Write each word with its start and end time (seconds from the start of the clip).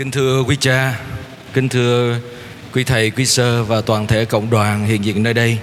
Kính 0.00 0.10
thưa 0.10 0.42
quý 0.42 0.56
cha, 0.60 1.00
kính 1.52 1.68
thưa 1.68 2.18
quý 2.72 2.84
thầy, 2.84 3.10
quý 3.10 3.26
sơ 3.26 3.64
và 3.64 3.80
toàn 3.80 4.06
thể 4.06 4.24
cộng 4.24 4.50
đoàn 4.50 4.86
hiện 4.86 5.04
diện 5.04 5.22
nơi 5.22 5.34
đây. 5.34 5.58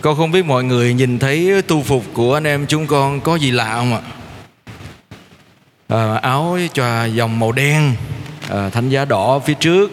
Con 0.00 0.16
không 0.16 0.30
biết 0.30 0.44
mọi 0.44 0.64
người 0.64 0.94
nhìn 0.94 1.18
thấy 1.18 1.62
tu 1.62 1.82
phục 1.82 2.04
của 2.12 2.34
anh 2.34 2.44
em 2.44 2.66
chúng 2.66 2.86
con 2.86 3.20
có 3.20 3.36
gì 3.36 3.50
lạ 3.50 3.74
không 3.74 3.94
ạ? 3.94 4.00
À, 5.88 6.14
áo 6.14 6.58
cho 6.74 7.04
dòng 7.04 7.38
màu 7.38 7.52
đen, 7.52 7.94
à, 8.48 8.68
thánh 8.68 8.88
giá 8.88 9.04
đỏ 9.04 9.38
phía 9.38 9.54
trước, 9.54 9.90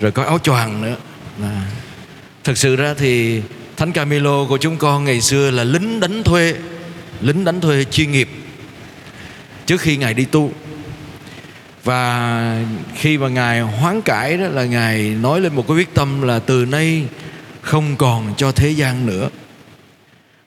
rồi 0.00 0.12
có 0.12 0.22
áo 0.22 0.38
choàng 0.38 0.82
nữa. 0.82 0.96
À. 1.42 1.70
thật 2.44 2.58
sự 2.58 2.76
ra 2.76 2.94
thì 2.98 3.42
Thánh 3.76 3.92
Camilo 3.92 4.44
của 4.48 4.58
chúng 4.58 4.76
con 4.76 5.04
ngày 5.04 5.20
xưa 5.20 5.50
là 5.50 5.64
lính 5.64 6.00
đánh 6.00 6.22
thuê, 6.22 6.54
lính 7.20 7.44
đánh 7.44 7.60
thuê 7.60 7.84
chuyên 7.84 8.12
nghiệp 8.12 8.28
trước 9.66 9.80
khi 9.80 9.96
ngài 9.96 10.14
đi 10.14 10.24
tu 10.24 10.52
và 11.88 12.64
khi 12.94 13.18
mà 13.18 13.28
ngài 13.28 13.60
hoán 13.60 14.02
cải 14.02 14.36
đó 14.36 14.46
là 14.48 14.64
ngài 14.64 15.16
nói 15.22 15.40
lên 15.40 15.54
một 15.54 15.68
cái 15.68 15.76
quyết 15.76 15.94
tâm 15.94 16.22
là 16.22 16.38
từ 16.38 16.64
nay 16.64 17.04
không 17.60 17.96
còn 17.96 18.34
cho 18.36 18.52
thế 18.52 18.70
gian 18.70 19.06
nữa. 19.06 19.28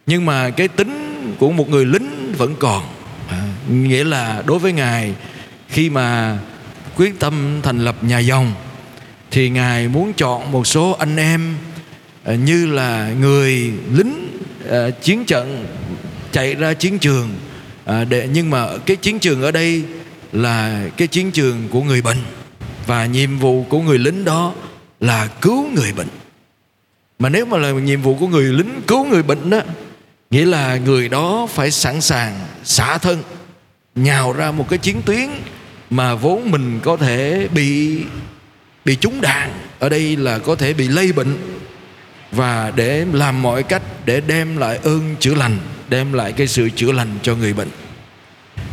Nhưng 0.05 0.25
mà 0.25 0.49
cái 0.49 0.67
tính 0.67 1.35
của 1.39 1.51
một 1.51 1.69
người 1.69 1.85
lính 1.85 2.33
vẫn 2.37 2.55
còn. 2.59 2.83
À, 3.29 3.43
nghĩa 3.69 4.03
là 4.03 4.43
đối 4.45 4.59
với 4.59 4.73
ngài 4.73 5.13
khi 5.69 5.89
mà 5.89 6.37
quyết 6.97 7.19
tâm 7.19 7.59
thành 7.63 7.79
lập 7.79 7.95
nhà 8.01 8.19
dòng 8.19 8.53
thì 9.31 9.49
ngài 9.49 9.87
muốn 9.87 10.13
chọn 10.13 10.51
một 10.51 10.67
số 10.67 10.95
anh 10.99 11.17
em 11.17 11.55
à, 12.23 12.33
như 12.33 12.65
là 12.65 13.13
người 13.19 13.71
lính 13.93 14.39
à, 14.69 14.89
chiến 14.89 15.25
trận 15.25 15.65
chạy 16.31 16.55
ra 16.55 16.73
chiến 16.73 16.99
trường. 16.99 17.29
À, 17.85 18.03
để 18.03 18.29
nhưng 18.33 18.49
mà 18.49 18.67
cái 18.85 18.95
chiến 18.95 19.19
trường 19.19 19.41
ở 19.41 19.51
đây 19.51 19.83
là 20.31 20.89
cái 20.97 21.07
chiến 21.07 21.31
trường 21.31 21.67
của 21.71 21.83
người 21.83 22.01
bệnh 22.01 22.23
và 22.87 23.05
nhiệm 23.05 23.37
vụ 23.37 23.65
của 23.69 23.81
người 23.81 23.99
lính 23.99 24.25
đó 24.25 24.53
là 24.99 25.27
cứu 25.27 25.69
người 25.75 25.93
bệnh. 25.93 26.07
Mà 27.19 27.29
nếu 27.29 27.45
mà 27.45 27.57
là 27.57 27.71
nhiệm 27.71 28.01
vụ 28.01 28.17
của 28.19 28.27
người 28.27 28.43
lính 28.43 28.81
cứu 28.87 29.05
người 29.05 29.23
bệnh 29.23 29.49
đó, 29.49 29.61
nghĩa 30.31 30.45
là 30.45 30.77
người 30.77 31.09
đó 31.09 31.47
phải 31.51 31.71
sẵn 31.71 32.01
sàng, 32.01 32.39
xả 32.63 32.97
thân, 32.97 33.23
nhào 33.95 34.33
ra 34.33 34.51
một 34.51 34.69
cái 34.69 34.79
chiến 34.79 35.01
tuyến 35.05 35.29
mà 35.89 36.15
vốn 36.15 36.51
mình 36.51 36.79
có 36.83 36.97
thể 36.97 37.47
bị 37.53 38.01
bị 38.85 38.95
trúng 38.95 39.21
đạn, 39.21 39.51
ở 39.79 39.89
đây 39.89 40.15
là 40.15 40.39
có 40.39 40.55
thể 40.55 40.73
bị 40.73 40.87
lây 40.87 41.11
bệnh, 41.11 41.37
và 42.31 42.71
để 42.75 43.05
làm 43.13 43.41
mọi 43.41 43.63
cách 43.63 43.81
để 44.05 44.21
đem 44.21 44.57
lại 44.57 44.79
ơn 44.83 45.15
chữa 45.19 45.35
lành, 45.35 45.57
đem 45.89 46.13
lại 46.13 46.33
cái 46.33 46.47
sự 46.47 46.69
chữa 46.69 46.91
lành 46.91 47.19
cho 47.21 47.35
người 47.35 47.53
bệnh 47.53 47.69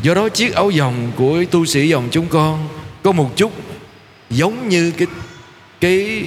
do 0.03 0.15
đó 0.15 0.29
chiếc 0.29 0.55
áo 0.55 0.71
dòng 0.71 1.13
của 1.17 1.45
tu 1.51 1.67
sĩ 1.67 1.89
dòng 1.89 2.09
chúng 2.11 2.27
con 2.29 2.69
có 3.03 3.13
một 3.13 3.31
chút 3.37 3.53
giống 4.31 4.69
như 4.69 4.91
cái 4.91 5.07
cái 5.81 6.25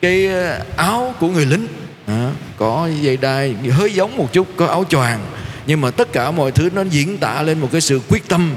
cái 0.00 0.26
ờ, 0.26 0.64
áo 0.76 1.14
của 1.20 1.28
người 1.28 1.46
lính. 1.46 1.66
À, 2.06 2.32
có 2.58 2.88
dây 3.00 3.16
đai 3.16 3.54
hơi 3.54 3.94
giống 3.94 4.16
một 4.16 4.32
chút 4.32 4.48
có 4.56 4.66
áo 4.66 4.84
choàng. 4.90 5.20
Nhưng 5.66 5.80
mà 5.80 5.90
tất 5.90 6.12
cả 6.12 6.30
mọi 6.30 6.52
thứ 6.52 6.70
nó 6.74 6.82
diễn 6.82 7.18
tả 7.18 7.42
lên 7.42 7.60
một 7.60 7.68
cái 7.72 7.80
sự 7.80 8.00
quyết 8.08 8.28
tâm 8.28 8.54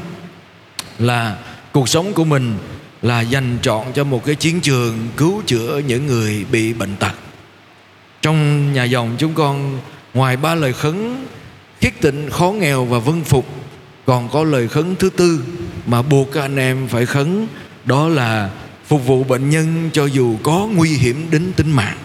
là 1.00 1.38
cuộc 1.72 1.90
sống 1.90 2.14
của 2.14 2.24
mình 2.24 2.58
là 3.02 3.22
dành 3.22 3.58
trọn 3.62 3.86
cho 3.94 4.04
một 4.04 4.26
cái 4.26 4.36
chiến 4.36 4.62
trường 4.62 4.98
cứu 5.18 5.42
chữa 5.46 5.82
những 5.88 6.08
người 6.08 6.46
bị 6.52 6.74
bệnh 6.74 6.96
tật. 6.96 7.14
Trong 8.22 8.74
nhà 8.74 8.84
dòng 8.84 9.16
chúng 9.18 9.34
con 9.34 9.80
ngoài 10.14 10.38
ba 10.38 10.56
lời 10.56 10.74
khấn 10.74 11.26
khiết 11.84 12.02
tịnh, 12.02 12.30
khó 12.32 12.52
nghèo 12.52 12.86
và 12.86 13.00
vân 13.00 13.24
phục. 13.24 13.48
Còn 14.06 14.30
có 14.30 14.44
lời 14.44 14.68
khấn 14.68 14.96
thứ 14.96 15.10
tư 15.10 15.44
mà 15.86 16.02
buộc 16.02 16.32
các 16.32 16.42
anh 16.42 16.56
em 16.56 16.88
phải 16.88 17.06
khấn, 17.06 17.48
đó 17.86 18.08
là 18.08 18.50
phục 18.88 19.06
vụ 19.06 19.24
bệnh 19.24 19.50
nhân 19.50 19.90
cho 19.94 20.06
dù 20.06 20.38
có 20.44 20.68
nguy 20.76 20.90
hiểm 20.90 21.28
đến 21.32 21.54
tính 21.56 21.72
mạng. 21.72 21.98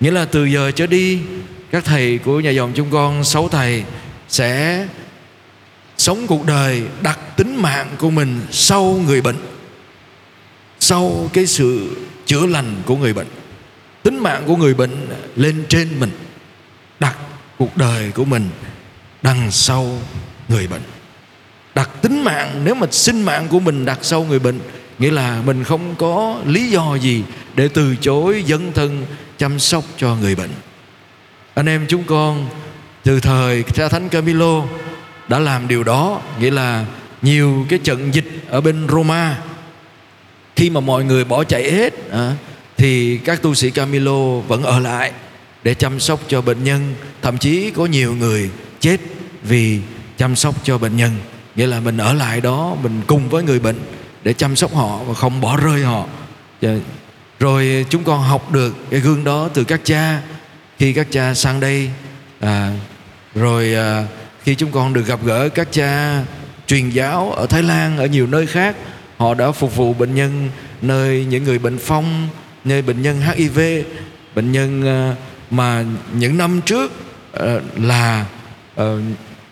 Nghĩa 0.00 0.10
là 0.10 0.24
từ 0.24 0.44
giờ 0.44 0.70
trở 0.70 0.86
đi, 0.86 1.18
các 1.70 1.84
thầy 1.84 2.18
của 2.18 2.40
nhà 2.40 2.50
dòng 2.50 2.72
chúng 2.74 2.90
con, 2.90 3.24
sáu 3.24 3.48
thầy 3.48 3.84
sẽ 4.28 4.86
sống 5.96 6.26
cuộc 6.26 6.46
đời 6.46 6.82
đặt 7.02 7.18
tính 7.36 7.56
mạng 7.62 7.88
của 7.98 8.10
mình 8.10 8.40
sau 8.50 9.00
người 9.06 9.20
bệnh, 9.20 9.38
sau 10.80 11.30
cái 11.32 11.46
sự 11.46 11.96
chữa 12.26 12.46
lành 12.46 12.76
của 12.86 12.96
người 12.96 13.12
bệnh. 13.12 13.28
Tính 14.02 14.18
mạng 14.18 14.42
của 14.46 14.56
người 14.56 14.74
bệnh 14.74 15.06
lên 15.36 15.64
trên 15.68 15.88
mình, 16.00 16.10
đặt 17.00 17.16
cuộc 17.60 17.76
đời 17.76 18.10
của 18.14 18.24
mình 18.24 18.48
đằng 19.22 19.50
sau 19.50 19.98
người 20.48 20.66
bệnh. 20.66 20.82
Đặt 21.74 21.90
tính 22.02 22.24
mạng 22.24 22.60
nếu 22.64 22.74
mà 22.74 22.86
sinh 22.90 23.22
mạng 23.22 23.48
của 23.48 23.60
mình 23.60 23.84
đặt 23.84 23.98
sau 24.02 24.24
người 24.24 24.38
bệnh 24.38 24.60
nghĩa 24.98 25.10
là 25.10 25.42
mình 25.46 25.64
không 25.64 25.94
có 25.98 26.40
lý 26.46 26.70
do 26.70 26.94
gì 26.94 27.24
để 27.54 27.68
từ 27.68 27.96
chối 27.96 28.44
dấn 28.48 28.72
thân 28.72 29.06
chăm 29.38 29.58
sóc 29.58 29.84
cho 29.96 30.16
người 30.16 30.34
bệnh. 30.34 30.50
Anh 31.54 31.66
em 31.66 31.86
chúng 31.88 32.04
con 32.04 32.46
từ 33.02 33.20
thời 33.20 33.62
cha 33.62 33.88
thánh 33.88 34.08
Camilo 34.08 34.64
đã 35.28 35.38
làm 35.38 35.68
điều 35.68 35.84
đó 35.84 36.20
nghĩa 36.40 36.50
là 36.50 36.84
nhiều 37.22 37.66
cái 37.68 37.78
trận 37.78 38.14
dịch 38.14 38.44
ở 38.48 38.60
bên 38.60 38.88
Roma 38.88 39.38
khi 40.56 40.70
mà 40.70 40.80
mọi 40.80 41.04
người 41.04 41.24
bỏ 41.24 41.44
chạy 41.44 41.72
hết 41.72 42.10
à, 42.10 42.32
thì 42.76 43.18
các 43.18 43.42
tu 43.42 43.54
sĩ 43.54 43.70
Camilo 43.70 44.40
vẫn 44.48 44.62
ở 44.62 44.78
lại 44.78 45.12
để 45.62 45.74
chăm 45.74 46.00
sóc 46.00 46.20
cho 46.28 46.42
bệnh 46.42 46.64
nhân. 46.64 46.94
Thậm 47.22 47.38
chí 47.38 47.70
có 47.70 47.86
nhiều 47.86 48.14
người 48.14 48.50
chết 48.80 49.00
vì 49.42 49.80
chăm 50.18 50.36
sóc 50.36 50.54
cho 50.62 50.78
bệnh 50.78 50.96
nhân. 50.96 51.10
Nghĩa 51.56 51.66
là 51.66 51.80
mình 51.80 51.96
ở 51.96 52.12
lại 52.12 52.40
đó 52.40 52.76
mình 52.82 53.00
cùng 53.06 53.28
với 53.28 53.42
người 53.42 53.60
bệnh 53.60 53.76
để 54.24 54.32
chăm 54.32 54.56
sóc 54.56 54.74
họ 54.74 54.96
và 54.96 55.14
không 55.14 55.40
bỏ 55.40 55.56
rơi 55.56 55.82
họ. 55.82 56.06
Dạ. 56.60 56.70
Rồi 57.38 57.86
chúng 57.90 58.04
con 58.04 58.22
học 58.22 58.52
được 58.52 58.76
cái 58.90 59.00
gương 59.00 59.24
đó 59.24 59.48
từ 59.54 59.64
các 59.64 59.80
cha. 59.84 60.22
Khi 60.78 60.92
các 60.92 61.06
cha 61.10 61.34
sang 61.34 61.60
đây 61.60 61.90
à, 62.40 62.72
rồi 63.34 63.74
à, 63.74 64.06
khi 64.44 64.54
chúng 64.54 64.72
con 64.72 64.92
được 64.92 65.06
gặp 65.06 65.20
gỡ 65.24 65.48
các 65.48 65.68
cha 65.72 66.22
truyền 66.66 66.90
giáo 66.90 67.32
ở 67.32 67.46
Thái 67.46 67.62
Lan 67.62 67.98
ở 67.98 68.06
nhiều 68.06 68.26
nơi 68.26 68.46
khác 68.46 68.76
họ 69.16 69.34
đã 69.34 69.52
phục 69.52 69.76
vụ 69.76 69.94
bệnh 69.94 70.14
nhân 70.14 70.50
nơi 70.82 71.24
những 71.24 71.44
người 71.44 71.58
bệnh 71.58 71.78
phong 71.78 72.28
nơi 72.64 72.82
bệnh 72.82 73.02
nhân 73.02 73.20
HIV 73.20 73.60
bệnh 74.34 74.52
nhân 74.52 74.86
à, 74.86 75.16
mà 75.50 75.84
những 76.12 76.38
năm 76.38 76.60
trước 76.66 76.92
ờ, 77.32 77.60
là 77.76 78.26
ờ, 78.74 79.00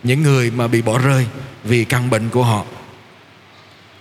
những 0.02 0.22
người 0.22 0.50
mà 0.50 0.66
bị 0.66 0.82
bỏ 0.82 0.98
rơi 0.98 1.26
vì 1.64 1.84
căn 1.84 2.10
bệnh 2.10 2.28
của 2.28 2.42
họ. 2.42 2.64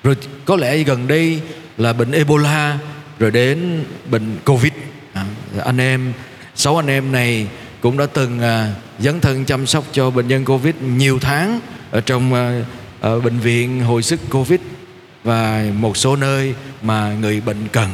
Rồi 0.04 0.16
có 0.46 0.56
lẽ 0.56 0.78
gần 0.78 1.08
đây 1.08 1.42
là 1.78 1.94
bệnh 1.94 2.12
Ebola 2.12 2.80
rồi 3.20 3.32
đến 3.32 3.84
bệnh 4.12 4.38
Covid. 4.46 4.74
À, 5.14 5.26
anh 5.66 5.78
em 5.78 6.14
sáu 6.56 6.80
anh 6.80 6.88
em 6.88 7.12
này 7.12 7.48
cũng 7.82 7.98
đã 7.98 8.06
từng 8.06 8.40
à, 8.40 8.74
dấn 9.00 9.20
thân 9.20 9.46
chăm 9.46 9.68
sóc 9.68 9.84
cho 9.92 10.10
bệnh 10.10 10.28
nhân 10.28 10.46
Covid 10.46 10.76
nhiều 10.82 11.20
tháng 11.20 11.60
ở 11.92 12.02
trong 12.02 12.34
à, 12.34 12.62
ở 13.02 13.20
bệnh 13.20 13.40
viện 13.40 13.84
hồi 13.84 14.04
sức 14.04 14.20
Covid 14.30 14.60
và 15.24 15.66
một 15.74 15.98
số 15.98 16.16
nơi 16.16 16.56
mà 16.82 17.14
người 17.22 17.42
bệnh 17.42 17.68
cần. 17.68 17.90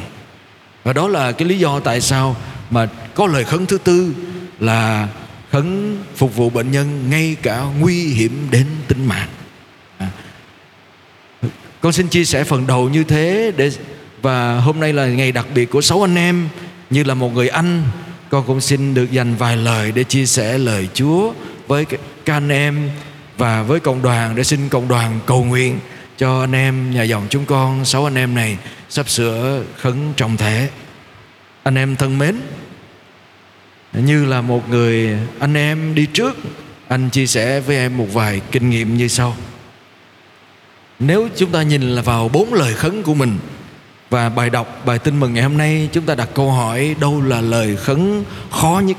Và 0.84 0.94
đó 0.94 1.08
là 1.08 1.32
cái 1.32 1.48
lý 1.48 1.60
do 1.60 1.80
tại 1.80 2.02
sao 2.02 2.36
mà 2.70 2.88
có 3.16 3.28
lời 3.28 3.44
khấn 3.44 3.66
thứ 3.66 3.78
tư 3.78 4.14
là 4.60 5.08
khấn 5.52 5.98
phục 6.16 6.36
vụ 6.36 6.50
bệnh 6.50 6.72
nhân 6.72 7.10
ngay 7.10 7.36
cả 7.42 7.66
nguy 7.80 8.04
hiểm 8.04 8.48
đến 8.52 8.66
tính 8.88 9.06
mạng. 9.06 9.30
À. 9.98 10.10
con 11.82 11.94
xin 11.94 12.08
chia 12.08 12.26
sẻ 12.26 12.44
phần 12.44 12.68
đầu 12.68 12.90
như 12.90 13.04
thế 13.04 13.52
để, 13.58 13.72
và 14.22 14.60
hôm 14.60 14.80
nay 14.80 14.94
là 14.94 15.06
ngày 15.06 15.32
đặc 15.32 15.46
biệt 15.56 15.66
của 15.66 15.82
sáu 15.82 16.06
anh 16.06 16.16
em 16.16 16.48
như 16.90 17.04
là 17.04 17.14
một 17.14 17.34
người 17.34 17.50
anh. 17.50 17.84
Con 18.30 18.44
cũng 18.48 18.62
xin 18.62 18.94
được 18.94 19.12
dành 19.12 19.36
vài 19.36 19.58
lời 19.58 19.92
để 19.92 20.04
chia 20.04 20.26
sẻ 20.26 20.58
lời 20.58 20.88
Chúa 20.94 21.34
với 21.68 21.86
các 22.26 22.38
anh 22.38 22.50
em 22.50 22.90
và 23.38 23.64
với 23.64 23.80
cộng 23.80 24.02
đoàn 24.02 24.36
để 24.36 24.44
xin 24.44 24.70
cộng 24.70 24.88
đoàn 24.88 25.20
cầu 25.26 25.44
nguyện 25.44 25.80
cho 26.18 26.42
anh 26.42 26.56
em, 26.56 26.92
nhà 26.92 27.04
dòng 27.04 27.28
chúng 27.30 27.46
con, 27.46 27.86
sáu 27.86 28.08
anh 28.08 28.16
em 28.16 28.36
này 28.36 28.58
sắp 28.90 29.10
sửa 29.10 29.64
khấn 29.78 30.14
trọng 30.16 30.38
thể 30.38 30.70
anh 31.64 31.76
em 31.76 31.96
thân 31.96 32.18
mến 32.18 32.36
như 33.94 34.26
là 34.26 34.42
một 34.42 34.70
người 34.70 35.18
anh 35.40 35.54
em 35.54 35.96
đi 35.96 36.06
trước, 36.06 36.38
anh 36.88 37.10
chia 37.10 37.28
sẻ 37.28 37.60
với 37.60 37.78
em 37.78 37.98
một 37.98 38.08
vài 38.14 38.42
kinh 38.52 38.70
nghiệm 38.70 38.98
như 38.98 39.08
sau. 39.08 39.36
Nếu 41.00 41.28
chúng 41.36 41.52
ta 41.52 41.62
nhìn 41.62 41.82
là 41.82 42.02
vào 42.02 42.30
bốn 42.30 42.54
lời 42.54 42.74
khấn 42.74 43.04
của 43.04 43.14
mình, 43.14 43.38
và 44.10 44.30
bài 44.30 44.50
đọc, 44.50 44.82
bài 44.86 45.00
tin 45.00 45.20
mừng 45.20 45.34
ngày 45.34 45.44
hôm 45.44 45.58
nay, 45.58 45.90
chúng 45.92 46.06
ta 46.06 46.16
đặt 46.16 46.30
câu 46.34 46.52
hỏi, 46.52 46.96
đâu 47.00 47.22
là 47.22 47.42
lời 47.42 47.76
khấn 47.76 48.24
khó 48.52 48.82
nhất? 48.86 48.98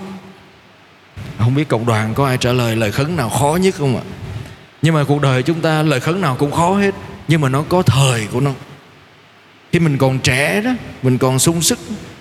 Không 1.38 1.54
biết 1.54 1.68
cộng 1.68 1.86
đoàn 1.86 2.14
có 2.14 2.26
ai 2.26 2.36
trả 2.36 2.52
lời 2.52 2.76
lời 2.76 2.92
khấn 2.92 3.16
nào 3.16 3.28
khó 3.28 3.58
nhất 3.60 3.74
không 3.78 3.96
ạ? 3.96 4.02
Nhưng 4.82 4.94
mà 4.94 5.04
cuộc 5.04 5.20
đời 5.20 5.42
chúng 5.42 5.60
ta 5.60 5.82
lời 5.82 6.00
khấn 6.00 6.20
nào 6.20 6.36
cũng 6.38 6.52
khó 6.52 6.74
hết, 6.76 6.94
nhưng 7.28 7.40
mà 7.40 7.48
nó 7.48 7.64
có 7.68 7.82
thời 7.82 8.26
của 8.32 8.40
nó 8.40 8.50
khi 9.74 9.80
mình 9.80 9.98
còn 9.98 10.18
trẻ 10.18 10.60
đó 10.60 10.70
mình 11.02 11.18
còn 11.18 11.38
sung 11.38 11.62
sức 11.62 11.78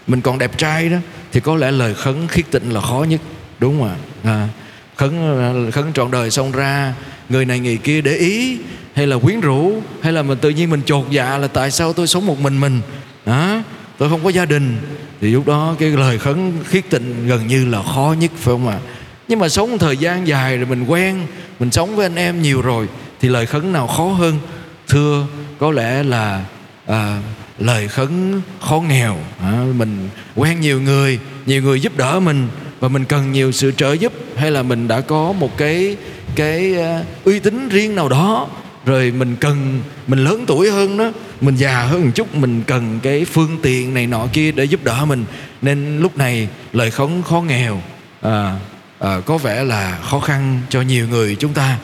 mình 0.08 0.22
còn 0.22 0.38
đẹp 0.38 0.58
trai 0.58 0.90
đó 0.90 0.98
thì 1.32 1.40
có 1.40 1.56
lẽ 1.56 1.72
lời 1.72 1.94
khấn 1.94 2.28
khiết 2.28 2.52
tịnh 2.52 2.74
là 2.74 2.82
khó 2.82 3.06
nhất. 3.10 3.22
Đúng 3.60 3.80
không 3.80 3.90
ạ? 3.90 3.96
À, 4.24 4.48
khấn 4.96 5.72
khấn 5.72 5.94
trọn 5.94 6.12
đời 6.12 6.32
xong 6.32 6.52
ra 6.52 6.94
người 7.30 7.46
này 7.46 7.60
người 7.60 7.78
kia 7.78 8.02
để 8.02 8.16
ý 8.16 8.58
hay 8.94 9.08
là 9.08 9.18
quyến 9.18 9.40
rũ 9.40 9.82
hay 10.02 10.14
là 10.14 10.22
mình 10.22 10.38
tự 10.38 10.50
nhiên 10.50 10.70
mình 10.70 10.82
chột 10.86 11.06
dạ 11.10 11.38
là 11.38 11.48
tại 11.48 11.72
sao 11.72 11.94
tôi 11.94 12.08
sống 12.08 12.26
một 12.26 12.40
mình 12.40 12.60
mình? 12.60 12.82
Đó 13.26 13.62
tôi 13.98 14.10
không 14.10 14.24
có 14.24 14.30
gia 14.30 14.46
đình. 14.46 14.78
Thì 15.22 15.28
lúc 15.28 15.48
đó 15.48 15.76
cái 15.80 15.90
lời 15.90 16.20
khấn 16.20 16.54
khiết 16.66 16.90
tịnh 16.90 17.28
gần 17.28 17.48
như 17.48 17.66
là 17.66 17.82
khó 17.82 18.16
nhất 18.20 18.32
phải 18.36 18.54
không 18.54 18.68
ạ? 18.68 18.80
Nhưng 19.28 19.40
mà 19.40 19.50
sống 19.50 19.78
thời 19.78 19.98
gian 19.98 20.28
dài 20.28 20.58
rồi 20.58 20.66
mình 20.66 20.86
quen 20.86 21.28
mình 21.60 21.72
sống 21.72 21.96
với 21.96 22.06
anh 22.06 22.16
em 22.16 22.42
nhiều 22.42 22.62
rồi 22.62 22.88
thì 23.22 23.30
lời 23.30 23.46
khấn 23.46 23.74
nào 23.74 23.88
khó 23.88 24.04
hơn? 24.04 24.40
Thưa 24.88 25.28
có 25.60 25.72
lẽ 25.72 26.04
là 26.04 26.46
à, 26.88 27.20
lời 27.60 27.88
khấn 27.88 28.42
khó 28.62 28.80
nghèo. 28.80 29.18
À, 29.42 29.64
mình 29.78 30.10
quen 30.36 30.60
nhiều 30.60 30.82
người 30.82 31.20
nhiều 31.46 31.62
người 31.62 31.82
giúp 31.82 31.98
đỡ 31.98 32.20
mình 32.20 32.48
và 32.80 32.88
mình 32.88 33.06
cần 33.06 33.32
nhiều 33.32 33.52
sự 33.52 33.72
trợ 33.72 33.94
giúp 33.94 34.14
hay 34.36 34.52
là 34.52 34.64
mình 34.64 34.88
đã 34.88 35.02
có 35.02 35.32
một 35.32 35.58
cái 35.58 35.98
cái 36.36 36.76
uh, 36.78 37.26
uy 37.26 37.40
tín 37.40 37.70
riêng 37.70 37.96
nào 37.96 38.10
đó 38.10 38.48
rồi 38.86 39.12
mình 39.12 39.36
cần 39.40 39.82
mình 40.08 40.24
lớn 40.24 40.44
tuổi 40.48 40.72
hơn 40.72 40.98
đó 40.98 41.12
mình 41.42 41.56
già 41.56 41.82
hơn 41.82 42.06
một 42.06 42.12
chút 42.16 42.36
mình 42.36 42.64
cần 42.68 43.00
cái 43.04 43.26
phương 43.26 43.58
tiện 43.62 43.94
này 43.94 44.08
nọ 44.08 44.28
kia 44.34 44.52
để 44.52 44.64
giúp 44.64 44.84
đỡ 44.84 45.06
mình. 45.06 45.26
Nên 45.62 46.00
lúc 46.00 46.18
này 46.18 46.48
lời 46.74 46.92
khấn 46.92 47.22
khó 47.24 47.42
nghèo 47.42 47.82
à, 48.22 48.56
à, 49.00 49.20
có 49.26 49.38
vẻ 49.38 49.64
là 49.64 50.00
khó 50.04 50.20
khăn 50.20 50.62
cho 50.70 50.82
nhiều 50.82 51.08
người 51.08 51.36
chúng 51.40 51.54
ta 51.54 51.78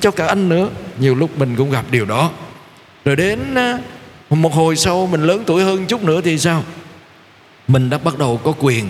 cho 0.00 0.10
cả 0.10 0.26
anh 0.26 0.48
nữa. 0.48 0.68
Nhiều 0.98 1.14
lúc 1.14 1.38
mình 1.38 1.56
cũng 1.56 1.70
gặp 1.70 1.84
điều 1.90 2.04
đó. 2.04 2.30
Rồi 3.04 3.16
đến 3.16 3.54
à, 3.54 3.78
một 4.30 4.54
hồi 4.54 4.76
sau 4.76 5.06
mình 5.06 5.22
lớn 5.22 5.42
tuổi 5.46 5.64
hơn 5.64 5.86
chút 5.86 6.04
nữa 6.04 6.20
thì 6.24 6.38
sao? 6.38 6.62
Mình 7.68 7.90
đã 7.90 7.98
bắt 7.98 8.18
đầu 8.18 8.40
có 8.44 8.52
quyền. 8.60 8.84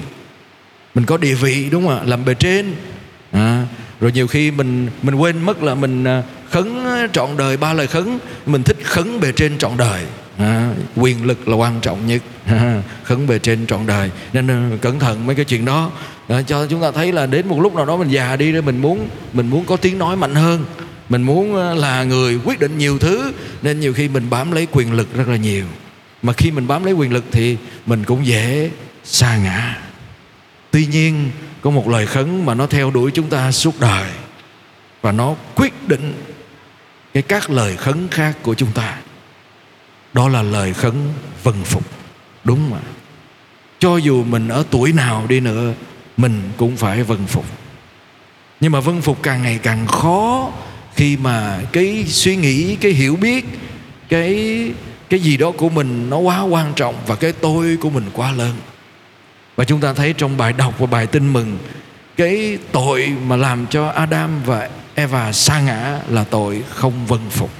Mình 0.95 1.05
có 1.05 1.17
địa 1.17 1.35
vị 1.35 1.69
đúng 1.71 1.87
không 1.87 1.99
ạ? 1.99 2.03
Làm 2.05 2.25
bề 2.25 2.35
trên. 2.35 2.75
À, 3.33 3.67
rồi 4.01 4.13
nhiều 4.13 4.27
khi 4.27 4.51
mình 4.51 4.89
mình 5.03 5.15
quên 5.15 5.43
mất 5.43 5.63
là 5.63 5.75
mình 5.75 6.05
à, 6.05 6.23
khấn 6.51 6.85
trọn 7.13 7.37
đời 7.37 7.57
ba 7.57 7.73
lời 7.73 7.87
khấn. 7.87 8.19
Mình 8.47 8.63
thích 8.63 8.77
khấn 8.85 9.21
bề 9.21 9.33
trên 9.33 9.59
trọn 9.59 9.77
đời. 9.77 10.05
À, 10.39 10.71
quyền 10.97 11.25
lực 11.25 11.49
là 11.49 11.57
quan 11.57 11.81
trọng 11.81 12.07
nhất. 12.07 12.23
À, 12.47 12.83
khấn 13.05 13.27
bề 13.27 13.39
trên 13.39 13.67
trọn 13.67 13.87
đời. 13.87 14.11
Nên 14.33 14.79
cẩn 14.81 14.99
thận 14.99 15.27
mấy 15.27 15.37
cái 15.37 15.45
chuyện 15.45 15.65
đó. 15.65 15.91
À, 16.29 16.43
cho 16.43 16.67
chúng 16.67 16.81
ta 16.83 16.91
thấy 16.91 17.13
là 17.13 17.27
đến 17.27 17.49
một 17.49 17.61
lúc 17.61 17.75
nào 17.75 17.87
đó 17.87 17.97
mình 17.97 18.09
già 18.09 18.37
đi 18.37 18.53
rồi 18.53 18.63
mình 18.63 18.79
muốn 18.79 19.09
mình 19.33 19.49
muốn 19.49 19.65
có 19.65 19.77
tiếng 19.77 19.99
nói 19.99 20.17
mạnh 20.17 20.35
hơn 20.35 20.65
mình 21.09 21.23
muốn 21.23 21.55
ờ, 21.55 21.75
là 21.75 22.05
người 22.05 22.41
quyết 22.45 22.61
định 22.61 22.79
nhiều 22.79 22.99
thứ, 22.99 23.33
nên 23.63 23.81
nhiều 23.81 23.95
khi 23.95 24.09
mình 24.09 24.31
bám 24.31 24.53
lấy 24.53 24.67
quyền 24.73 24.93
lực 24.93 25.15
rất 25.15 25.29
là 25.29 25.37
nhiều. 25.37 25.65
Mà 26.23 26.33
khi 26.33 26.51
mình 26.51 26.67
bám 26.67 26.85
lấy 26.85 26.93
quyền 26.93 27.13
lực 27.13 27.25
thì 27.33 27.57
mình 27.87 28.05
cũng 28.05 28.27
dễ 28.27 28.71
sa 29.05 29.37
ngã. 29.37 29.79
Tuy 30.71 30.87
nhiên, 30.87 31.31
có 31.61 31.71
một 31.71 31.89
lời 31.89 32.07
khấn 32.07 32.47
mà 32.47 32.55
nó 32.55 32.67
theo 32.67 32.91
đuổi 32.91 33.11
chúng 33.11 33.29
ta 33.29 33.53
suốt 33.53 33.81
đời, 33.81 34.11
và 35.03 35.13
nó 35.13 35.35
quyết 35.55 35.89
định 35.89 36.15
cái 37.15 37.23
các 37.23 37.51
lời 37.51 37.77
khấn 37.77 38.09
khác 38.11 38.37
của 38.43 38.55
chúng 38.55 38.73
ta. 38.73 38.99
Đó 40.13 40.29
là 40.29 40.43
lời 40.43 40.73
khấn 40.73 40.95
vâng 41.43 41.65
phục, 41.65 41.85
đúng 42.45 42.71
mà 42.71 42.79
cho 43.79 43.97
dù 43.97 44.25
mình 44.25 44.49
ở 44.49 44.65
tuổi 44.71 44.93
nào 44.93 45.27
đi 45.29 45.41
nữa, 45.41 45.73
mình 46.17 46.43
cũng 46.57 46.77
phải 46.77 47.03
vâng 47.03 47.27
phục. 47.27 47.45
Nhưng 48.61 48.73
mà 48.73 48.81
vâng 48.81 49.03
phục 49.03 49.23
càng 49.23 49.43
ngày 49.43 49.59
càng 49.63 49.87
khó 49.87 50.53
khi 50.97 51.17
mà 51.17 51.61
cái 51.73 52.05
suy 52.07 52.37
nghĩ, 52.37 52.77
cái 52.77 52.93
hiểu 52.93 53.17
biết, 53.17 53.45
cái 54.09 54.73
cái 55.09 55.21
gì 55.21 55.37
đó 55.37 55.51
của 55.51 55.69
mình 55.69 56.11
nó 56.11 56.19
quá 56.19 56.43
quan 56.43 56.73
trọng 56.77 56.95
và 57.07 57.15
cái 57.15 57.33
tôi 57.33 57.77
của 57.81 57.91
mình 57.91 58.05
quá 58.13 58.33
lớn. 58.33 58.55
Và 59.57 59.65
chúng 59.65 59.81
ta 59.81 59.93
thấy 59.93 60.13
trong 60.13 60.37
bài 60.37 60.53
đọc 60.53 60.75
và 60.79 60.87
bài 60.87 61.07
tin 61.07 61.33
mừng, 61.33 61.59
cái 62.17 62.59
tội 62.73 63.13
mà 63.27 63.37
làm 63.37 63.67
cho 63.67 63.89
Adam 63.89 64.43
và 64.45 64.69
Eva 64.95 65.33
sa 65.33 65.61
ngã 65.61 65.99
là 66.09 66.25
tội 66.25 66.63
không 66.71 67.07
vâng 67.07 67.31
phục. 67.31 67.51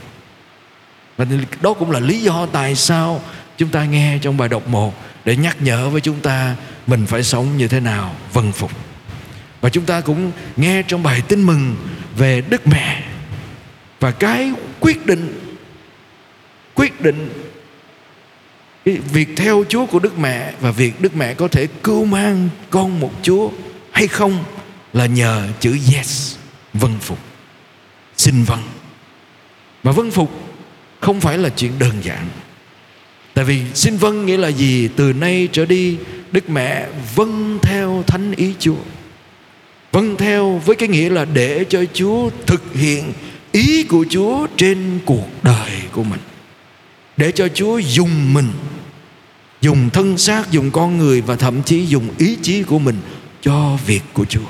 Và 1.17 1.27
đó 1.61 1.73
cũng 1.73 1.91
là 1.91 2.01
lý 2.01 2.21
do 2.21 2.47
tại 2.47 2.75
sao 2.75 3.21
chúng 3.57 3.69
ta 3.69 3.85
nghe 3.85 4.19
trong 4.23 4.37
bài 4.37 4.49
đọc 4.49 4.69
một 4.69 4.95
để 5.25 5.37
nhắc 5.37 5.57
nhở 5.61 5.89
với 5.89 6.01
chúng 6.01 6.21
ta 6.21 6.57
mình 6.87 7.07
phải 7.07 7.23
sống 7.23 7.57
như 7.57 7.69
thế 7.69 7.81
nào 7.81 8.15
vâng 8.33 8.53
phục. 8.53 8.71
Và 9.61 9.69
chúng 9.69 9.85
ta 9.85 10.01
cũng 10.01 10.33
nghe 10.57 10.83
trong 10.83 11.03
bài 11.03 11.23
tin 11.29 11.43
mừng 11.43 11.77
về 12.17 12.41
đức 12.41 12.67
mẹ 12.67 13.03
và 14.01 14.11
cái 14.11 14.53
quyết 14.81 15.07
định 15.07 15.53
quyết 16.75 17.01
định 17.01 17.29
cái 18.85 18.99
việc 19.13 19.29
theo 19.37 19.65
Chúa 19.69 19.87
của 19.87 19.99
Đức 19.99 20.19
Mẹ 20.19 20.53
và 20.61 20.71
việc 20.71 21.01
Đức 21.01 21.17
Mẹ 21.17 21.35
có 21.35 21.49
thể 21.49 21.67
cưu 21.83 22.05
mang 22.05 22.49
con 22.71 23.01
một 23.01 23.13
Chúa 23.23 23.51
hay 23.91 24.07
không 24.07 24.45
là 24.93 25.07
nhờ 25.07 25.49
chữ 25.61 25.77
yes 25.95 26.37
vâng 26.73 26.99
phục, 27.01 27.19
xin 28.17 28.45
vâng. 28.45 28.63
Mà 29.83 29.93
vâng 29.93 30.11
phục 30.11 30.31
không 31.01 31.21
phải 31.21 31.39
là 31.39 31.49
chuyện 31.49 31.73
đơn 31.79 31.93
giản. 32.03 32.29
Tại 33.35 33.45
vì 33.45 33.63
xin 33.75 33.97
vâng 33.97 34.27
nghĩa 34.27 34.37
là 34.37 34.49
gì? 34.49 34.89
Từ 34.97 35.13
nay 35.13 35.49
trở 35.53 35.67
đi, 35.67 35.97
đức 36.33 36.51
mẹ 36.51 36.87
vâng 37.15 37.59
theo 37.63 38.05
thánh 38.07 38.33
ý 38.37 38.55
chúa. 38.59 38.77
Vâng 39.93 40.17
theo 40.17 40.61
với 40.65 40.77
cái 40.77 40.89
nghĩa 40.89 41.11
là 41.11 41.25
để 41.25 41.65
cho 41.69 41.85
chúa 41.95 42.31
thực 42.47 42.75
hiện 42.75 43.13
ý 43.57 43.83
của 43.83 44.05
chúa 44.11 44.47
trên 44.57 44.99
cuộc 45.05 45.29
đời 45.43 45.71
của 45.93 46.03
mình, 46.03 46.21
để 47.17 47.33
cho 47.33 47.49
chúa 47.55 47.79
dùng 47.79 48.35
mình, 48.35 48.49
dùng 49.61 49.91
thân 49.91 50.19
xác, 50.19 50.51
dùng 50.51 50.71
con 50.71 50.99
người 50.99 51.21
và 51.21 51.37
thậm 51.37 51.63
chí 51.63 51.87
dùng 51.87 52.09
ý 52.19 52.37
chí 52.43 52.63
của 52.63 52.79
mình 52.79 52.97
cho 53.43 53.79
việc 53.87 54.03
của 54.13 54.25
chúa. 54.25 54.49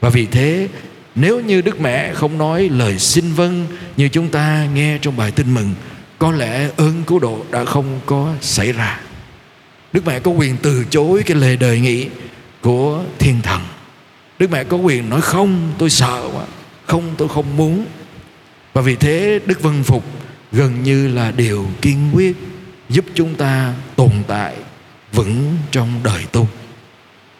Và 0.00 0.10
vì 0.10 0.26
thế, 0.26 0.68
nếu 1.14 1.40
như 1.40 1.60
đức 1.60 1.80
mẹ 1.80 2.14
không 2.14 2.38
nói 2.38 2.68
lời 2.68 2.98
xin 2.98 3.32
vâng 3.32 3.66
như 3.96 4.08
chúng 4.08 4.28
ta 4.28 4.66
nghe 4.74 4.98
trong 5.02 5.16
bài 5.16 5.30
tin 5.30 5.54
mừng, 5.54 5.74
có 6.18 6.32
lẽ 6.32 6.68
ơn 6.76 7.02
cứu 7.06 7.18
độ 7.18 7.44
đã 7.50 7.64
không 7.64 8.00
có 8.06 8.34
xảy 8.40 8.72
ra. 8.72 9.00
Đức 9.92 10.06
mẹ 10.06 10.20
có 10.20 10.30
quyền 10.30 10.56
từ 10.62 10.84
chối 10.90 11.22
cái 11.22 11.36
lời 11.36 11.56
đề 11.56 11.80
nghị 11.80 12.06
của 12.60 13.02
thiên 13.18 13.42
thần. 13.42 13.60
Đức 14.38 14.50
mẹ 14.50 14.64
có 14.64 14.76
quyền 14.76 15.10
nói, 15.10 15.20
không, 15.20 15.72
tôi 15.78 15.90
sợ 15.90 16.28
quá, 16.34 16.44
không, 16.86 17.14
tôi 17.18 17.28
không 17.28 17.56
muốn 17.56 17.86
và 18.74 18.82
vì 18.82 18.96
thế 18.96 19.40
đức 19.46 19.62
vân 19.62 19.82
phục 19.82 20.04
gần 20.52 20.82
như 20.82 21.08
là 21.08 21.30
điều 21.30 21.66
kiên 21.82 22.10
quyết 22.12 22.36
giúp 22.88 23.04
chúng 23.14 23.34
ta 23.34 23.74
tồn 23.96 24.12
tại 24.26 24.56
vững 25.12 25.56
trong 25.70 26.00
đời 26.04 26.24
tu 26.32 26.48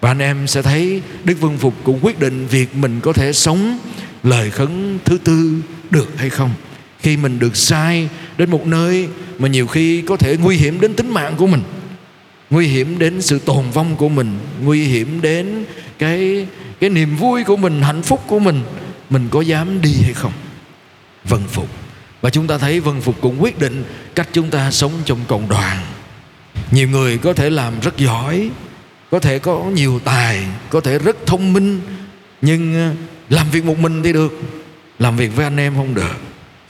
và 0.05 0.11
anh 0.11 0.19
em 0.19 0.47
sẽ 0.47 0.63
thấy 0.63 1.03
Đức 1.25 1.41
Vân 1.41 1.57
Phục 1.59 1.75
cũng 1.85 1.99
quyết 2.03 2.19
định 2.19 2.47
việc 2.47 2.77
mình 2.77 3.01
có 3.01 3.13
thể 3.13 3.33
sống 3.33 3.79
lời 4.23 4.51
khấn 4.51 4.99
thứ 5.05 5.19
tư 5.25 5.55
được 5.91 6.09
hay 6.17 6.31
không. 6.31 6.51
Khi 6.99 7.17
mình 7.17 7.39
được 7.39 7.57
sai 7.57 8.09
đến 8.39 8.51
một 8.51 8.67
nơi 8.67 9.09
mà 9.39 9.49
nhiều 9.49 9.67
khi 9.67 10.03
có 10.03 10.17
thể 10.17 10.37
nguy 10.37 10.57
hiểm 10.57 10.81
đến 10.81 10.95
tính 10.95 11.11
mạng 11.11 11.35
của 11.37 11.47
mình, 11.47 11.63
nguy 12.51 12.67
hiểm 12.67 12.99
đến 12.99 13.23
sự 13.23 13.39
tồn 13.39 13.71
vong 13.71 13.97
của 13.97 14.09
mình, 14.09 14.39
nguy 14.63 14.85
hiểm 14.85 15.21
đến 15.23 15.65
cái 15.99 16.47
cái 16.81 16.91
niềm 16.91 17.17
vui 17.17 17.45
của 17.45 17.57
mình, 17.57 17.83
hạnh 17.83 18.03
phúc 18.03 18.21
của 18.27 18.39
mình, 18.39 18.61
mình 19.11 19.29
có 19.31 19.41
dám 19.41 19.81
đi 19.81 19.95
hay 20.03 20.13
không? 20.13 20.33
Vân 21.25 21.47
phục. 21.49 21.69
Và 22.21 22.31
chúng 22.31 22.47
ta 22.47 22.59
thấy 22.59 22.81
vân 22.81 23.01
phục 23.01 23.21
cũng 23.21 23.43
quyết 23.43 23.59
định 23.59 23.85
cách 24.15 24.29
chúng 24.33 24.51
ta 24.51 24.71
sống 24.71 24.93
trong 25.05 25.19
cộng 25.29 25.49
đoàn. 25.49 25.79
Nhiều 26.71 26.89
người 26.89 27.19
có 27.19 27.33
thể 27.33 27.51
làm 27.51 27.81
rất 27.81 27.97
giỏi, 27.97 28.51
có 29.11 29.19
thể 29.19 29.39
có 29.39 29.65
nhiều 29.65 30.01
tài, 30.05 30.47
có 30.71 30.81
thể 30.81 30.99
rất 30.99 31.27
thông 31.27 31.53
minh, 31.53 31.81
nhưng 32.43 32.75
ờ, 32.75 32.95
làm 33.29 33.51
việc 33.51 33.65
một 33.65 33.79
mình 33.79 34.03
thì 34.03 34.13
được, 34.13 34.41
làm 34.99 35.17
việc 35.17 35.37
với 35.37 35.45
anh 35.45 35.57
em 35.57 35.75
không 35.75 35.95
được, 35.95 36.17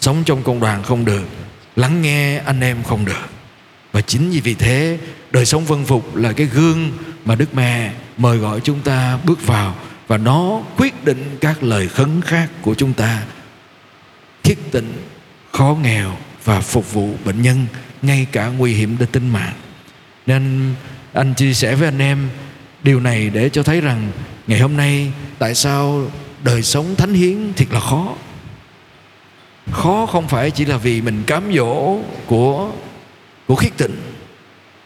sống 0.00 0.23
trong 0.25 0.42
cộng 0.42 0.61
đoàn 0.61 0.82
không 0.82 1.04
được, 1.04 1.25
lắng 1.76 2.02
nghe 2.02 2.38
anh 2.38 2.61
em 2.61 2.82
không 2.82 3.04
được 3.04 3.34
và 3.94 4.00
chính 4.00 4.30
vì 4.30 4.40
vì 4.40 4.54
thế, 4.54 4.99
đời 5.30 5.46
sống 5.46 5.64
vân 5.64 5.84
phục 5.84 6.16
là 6.16 6.32
cái 6.32 6.46
gương 6.46 6.90
mà 7.25 7.34
đức 7.34 7.54
mẹ 7.54 7.92
mời 8.16 8.38
gọi 8.38 8.61
chúng 8.61 8.80
ta 8.80 9.18
bước 9.25 9.46
vào, 9.46 9.76
và 10.06 10.18
nó 10.18 10.61
quyết 10.76 11.04
định 11.04 11.37
các 11.40 11.62
lời 11.62 11.88
khấn 11.88 12.20
khác 12.20 12.49
của 12.62 12.75
chúng 12.75 12.92
ta 12.92 13.23
thiết 14.44 14.72
tịnh 14.72 14.92
khó 15.52 15.76
nghèo 15.82 16.16
và 16.44 16.60
phục 16.60 16.92
vụ 16.92 17.14
bệnh 17.24 17.42
nhân 17.42 17.66
ngay 18.02 18.26
cả 18.32 18.46
nguy 18.46 18.74
hiểm 18.74 18.96
đến 18.98 19.08
tính 19.12 19.28
mạng. 19.28 19.54
Nên 20.26 20.74
anh 21.12 21.34
chia 21.34 21.54
sẻ 21.54 21.74
với 21.74 21.88
anh 21.88 21.98
em 21.98 22.28
điều 22.82 23.00
này 23.00 23.30
để 23.30 23.48
cho 23.48 23.62
thấy 23.62 23.80
rằng 23.80 24.10
ngày 24.46 24.60
hôm 24.60 24.76
nay 24.76 25.12
tại 25.38 25.54
sao 25.54 26.10
đời 26.42 26.62
sống 26.62 26.94
thánh 26.96 27.14
hiến 27.14 27.52
thiệt 27.56 27.68
là 27.72 27.80
khó. 27.80 28.14
Khó 29.70 30.06
không 30.06 30.28
phải 30.28 30.50
chỉ 30.50 30.64
là 30.64 30.76
vì 30.76 31.00
mình 31.00 31.22
cám 31.26 31.54
dỗ 31.54 31.98
của 32.26 32.70
của 33.46 33.54
khiết 33.54 33.76
tịnh 33.76 33.96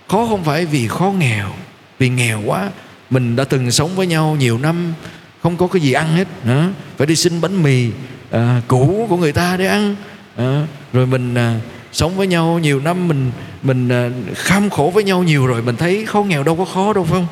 khó 0.09 0.27
không 0.27 0.45
phải 0.45 0.67
vì 0.67 0.89
khó 0.89 1.11
nghèo, 1.19 1.51
vì 1.99 2.09
nghèo 2.09 2.43
quá. 2.47 2.71
Mình 3.11 3.37
đã 3.37 3.45
từng 3.45 3.71
sống 3.71 3.97
với 3.97 4.07
nhau 4.07 4.37
nhiều 4.39 4.59
năm, 4.59 4.95
không 5.43 5.57
có 5.57 5.67
cái 5.67 5.83
gì 5.83 5.93
ăn 5.93 6.17
hết 6.17 6.29
nữa 6.45 6.73
phải 6.97 7.07
đi 7.07 7.17
xin 7.17 7.41
bánh 7.41 7.63
mì 7.63 7.91
à, 8.31 8.63
cũ 8.69 9.07
của 9.09 9.17
người 9.17 9.33
ta 9.33 9.57
để 9.57 9.67
ăn. 9.67 9.97
À, 10.37 10.67
rồi 10.93 11.07
mình 11.07 11.35
à, 11.35 11.61
sống 11.93 12.17
với 12.17 12.27
nhau 12.27 12.59
nhiều 12.59 12.81
năm 12.81 13.09
mình 13.09 13.31
mình 13.63 13.89
à, 13.89 14.11
kham 14.35 14.71
khổ 14.71 14.91
với 14.95 15.05
nhau 15.05 15.23
nhiều 15.23 15.47
rồi 15.47 15.63
mình 15.63 15.77
thấy 15.77 16.07
khó 16.07 16.23
nghèo 16.23 16.43
đâu 16.43 16.57
có 16.57 16.65
khó 16.65 16.93
đâu 16.93 17.05
phải 17.05 17.21
không? 17.21 17.27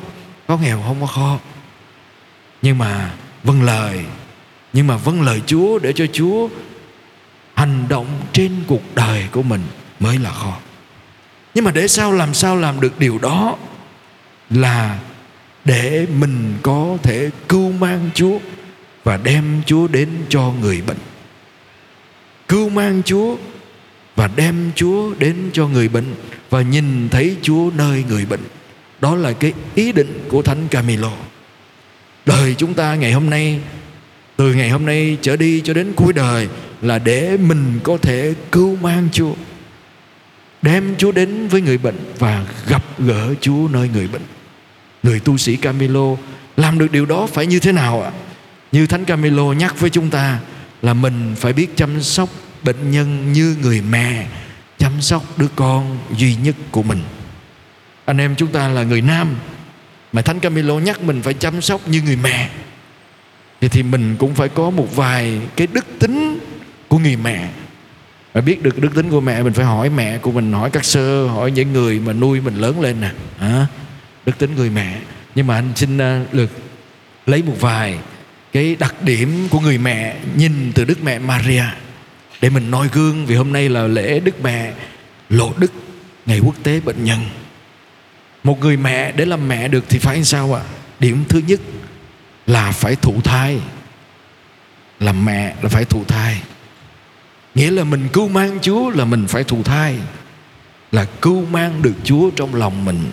Khó 0.47 0.57
nghèo 0.63 0.81
không 0.87 1.01
có 1.01 1.07
khó. 1.07 1.39
Nhưng 2.61 2.77
mà 2.77 3.11
vâng 3.43 3.63
lời 3.63 3.99
nhưng 4.73 4.87
mà 4.87 4.97
vâng 4.97 5.21
lời 5.21 5.41
Chúa 5.45 5.79
để 5.79 5.93
cho 5.93 6.05
Chúa 6.13 6.49
hành 7.55 7.85
động 7.89 8.07
trên 8.33 8.51
cuộc 8.67 8.95
đời 8.95 9.27
của 9.31 9.43
mình 9.43 9.61
mới 9.99 10.17
là 10.17 10.31
khó. 10.31 10.57
Nhưng 11.55 11.65
mà 11.65 11.71
để 11.71 11.87
sao 11.87 12.11
làm 12.11 12.33
sao 12.33 12.57
làm 12.57 12.79
được 12.79 12.99
điều 12.99 13.17
đó 13.17 13.55
là 14.49 14.99
để 15.65 16.07
mình 16.19 16.53
có 16.61 16.97
thể 17.03 17.29
cưu 17.47 17.71
mang 17.71 18.09
Chúa 18.13 18.39
và 19.07 19.17
đem 19.17 19.61
Chúa 19.65 19.87
đến 19.87 20.09
cho 20.29 20.53
người 20.61 20.81
bệnh. 20.87 20.97
Cưu 22.47 22.69
mang 22.69 23.01
Chúa 23.05 23.35
và 24.15 24.29
đem 24.35 24.71
Chúa 24.75 25.13
đến 25.19 25.35
cho 25.53 25.67
người 25.67 25.89
bệnh 25.89 26.15
và 26.49 26.61
nhìn 26.61 27.09
thấy 27.09 27.35
Chúa 27.41 27.71
nơi 27.75 28.03
người 28.09 28.25
bệnh. 28.25 28.39
Đó 29.01 29.15
là 29.15 29.33
cái 29.33 29.53
ý 29.75 29.91
định 29.91 30.19
của 30.29 30.41
Thánh 30.41 30.67
Camilo. 30.67 31.11
Đời 32.25 32.55
chúng 32.57 32.73
ta 32.73 32.95
ngày 32.95 33.11
hôm 33.11 33.29
nay, 33.29 33.59
từ 34.35 34.53
ngày 34.53 34.69
hôm 34.69 34.85
nay 34.85 35.17
trở 35.21 35.35
đi 35.35 35.61
cho 35.61 35.73
đến 35.73 35.93
cuối 35.95 36.13
đời 36.13 36.47
là 36.81 36.99
để 36.99 37.37
mình 37.37 37.79
có 37.83 37.97
thể 37.97 38.33
cứu 38.51 38.75
mang 38.75 39.07
Chúa, 39.11 39.33
đem 40.61 40.95
Chúa 40.97 41.11
đến 41.11 41.47
với 41.47 41.61
người 41.61 41.77
bệnh 41.77 41.97
và 42.19 42.45
gặp 42.69 42.83
gỡ 42.99 43.33
Chúa 43.41 43.67
nơi 43.71 43.89
người 43.93 44.07
bệnh. 44.07 44.23
Người 45.03 45.19
tu 45.19 45.37
sĩ 45.37 45.55
Camilo 45.55 46.15
làm 46.57 46.79
được 46.79 46.91
điều 46.91 47.05
đó 47.05 47.27
phải 47.33 47.45
như 47.45 47.59
thế 47.59 47.71
nào 47.71 48.01
ạ? 48.01 48.11
Như 48.71 48.87
Thánh 48.87 49.05
Camilo 49.05 49.43
nhắc 49.43 49.79
với 49.79 49.89
chúng 49.89 50.09
ta 50.09 50.39
là 50.81 50.93
mình 50.93 51.35
phải 51.37 51.53
biết 51.53 51.77
chăm 51.77 52.01
sóc 52.01 52.29
bệnh 52.63 52.91
nhân 52.91 53.33
như 53.33 53.55
người 53.61 53.81
mẹ 53.81 54.27
chăm 54.77 55.01
sóc 55.01 55.23
đứa 55.37 55.47
con 55.55 55.97
duy 56.17 56.35
nhất 56.35 56.55
của 56.71 56.83
mình. 56.83 57.01
Anh 58.05 58.17
em 58.17 58.35
chúng 58.35 58.51
ta 58.51 58.67
là 58.67 58.83
người 58.83 59.01
nam 59.01 59.35
mà 60.13 60.21
Thánh 60.21 60.39
Camilo 60.39 60.79
nhắc 60.79 61.01
mình 61.01 61.21
phải 61.21 61.33
chăm 61.33 61.61
sóc 61.61 61.87
như 61.87 62.01
người 62.01 62.15
mẹ. 62.15 62.49
Thì 63.61 63.67
thì 63.67 63.83
mình 63.83 64.15
cũng 64.19 64.35
phải 64.35 64.49
có 64.49 64.69
một 64.69 64.95
vài 64.95 65.41
cái 65.55 65.67
đức 65.67 65.85
tính 65.99 66.39
của 66.87 66.97
người 66.97 67.15
mẹ. 67.15 67.49
Và 68.33 68.41
biết 68.41 68.63
được 68.63 68.79
đức 68.79 68.95
tính 68.95 69.09
của 69.09 69.21
mẹ 69.21 69.43
mình 69.43 69.53
phải 69.53 69.65
hỏi 69.65 69.89
mẹ 69.89 70.17
của 70.17 70.31
mình 70.31 70.53
hỏi 70.53 70.69
các 70.69 70.85
sơ 70.85 71.27
hỏi 71.27 71.51
những 71.51 71.73
người 71.73 71.99
mà 71.99 72.13
nuôi 72.13 72.41
mình 72.41 72.55
lớn 72.55 72.81
lên 72.81 73.01
nè. 73.01 73.11
À, 73.39 73.67
đức 74.25 74.37
tính 74.37 74.55
người 74.55 74.69
mẹ. 74.69 74.99
Nhưng 75.35 75.47
mà 75.47 75.55
anh 75.55 75.71
xin 75.75 75.97
à, 75.97 76.21
uh, 76.21 76.33
được 76.33 76.51
lấy 77.25 77.43
một 77.43 77.55
vài 77.59 77.97
cái 78.57 78.75
đặc 78.75 79.03
điểm 79.03 79.47
của 79.49 79.59
người 79.59 79.77
mẹ 79.77 80.15
nhìn 80.35 80.71
từ 80.75 80.83
đức 80.83 81.03
mẹ 81.03 81.19
Maria 81.19 81.63
để 82.41 82.49
mình 82.49 82.71
noi 82.71 82.87
gương 82.93 83.25
vì 83.25 83.35
hôm 83.35 83.53
nay 83.53 83.69
là 83.69 83.87
lễ 83.87 84.19
đức 84.19 84.43
mẹ 84.43 84.73
lộ 85.29 85.53
đức, 85.57 85.71
ngày 86.25 86.39
quốc 86.39 86.55
tế 86.63 86.79
bệnh 86.79 87.03
nhân. 87.03 87.19
Một 88.43 88.59
người 88.59 88.77
mẹ 88.77 89.11
để 89.11 89.25
làm 89.25 89.47
mẹ 89.47 89.67
được 89.67 89.85
thì 89.89 89.99
phải 89.99 90.23
sao 90.23 90.53
ạ? 90.53 90.63
Điểm 90.99 91.23
thứ 91.29 91.41
nhất 91.47 91.59
là 92.47 92.71
phải 92.71 92.95
thụ 92.95 93.21
thai. 93.21 93.59
Làm 94.99 95.25
mẹ 95.25 95.55
là 95.61 95.69
phải 95.69 95.85
thụ 95.85 96.03
thai. 96.03 96.41
Nghĩa 97.55 97.71
là 97.71 97.83
mình 97.83 98.07
cứu 98.13 98.27
mang 98.27 98.59
chúa 98.61 98.89
là 98.89 99.05
mình 99.05 99.27
phải 99.27 99.43
thụ 99.43 99.63
thai. 99.63 99.95
Là 100.91 101.05
cứu 101.21 101.45
mang 101.45 101.81
được 101.81 101.95
chúa 102.03 102.29
trong 102.35 102.55
lòng 102.55 102.85
mình. 102.85 103.11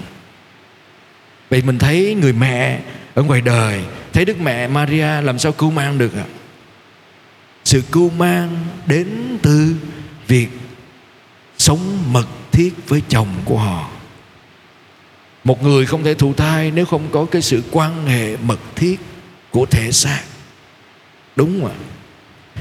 Vậy 1.50 1.62
mình 1.62 1.78
thấy 1.78 2.16
người 2.20 2.32
mẹ 2.32 2.80
ở 3.14 3.22
ngoài 3.22 3.40
đời 3.40 3.84
thấy 4.14 4.24
đức 4.24 4.40
mẹ 4.40 4.68
maria 4.68 5.20
làm 5.22 5.38
sao 5.38 5.52
cưu 5.52 5.70
mang 5.70 5.98
được 5.98 6.14
ạ? 6.14 6.24
Sự 7.64 7.82
cưu 7.92 8.10
mang 8.10 8.64
đến 8.86 9.38
từ 9.42 9.74
việc 10.26 10.48
sống 11.58 12.12
mật 12.12 12.26
thiết 12.52 12.74
với 12.88 13.02
chồng 13.08 13.28
của 13.44 13.58
họ. 13.58 13.90
Một 15.44 15.62
người 15.62 15.86
không 15.86 16.04
thể 16.04 16.14
thụ 16.14 16.34
thai 16.34 16.70
nếu 16.70 16.84
không 16.84 17.08
có 17.12 17.24
cái 17.24 17.42
sự 17.42 17.62
quan 17.70 18.06
hệ 18.06 18.36
mật 18.36 18.60
thiết 18.76 19.00
của 19.50 19.66
thể 19.66 19.92
xác. 19.92 20.22
Đúng 21.36 21.60
không 21.60 21.70
ạ. 21.70 21.76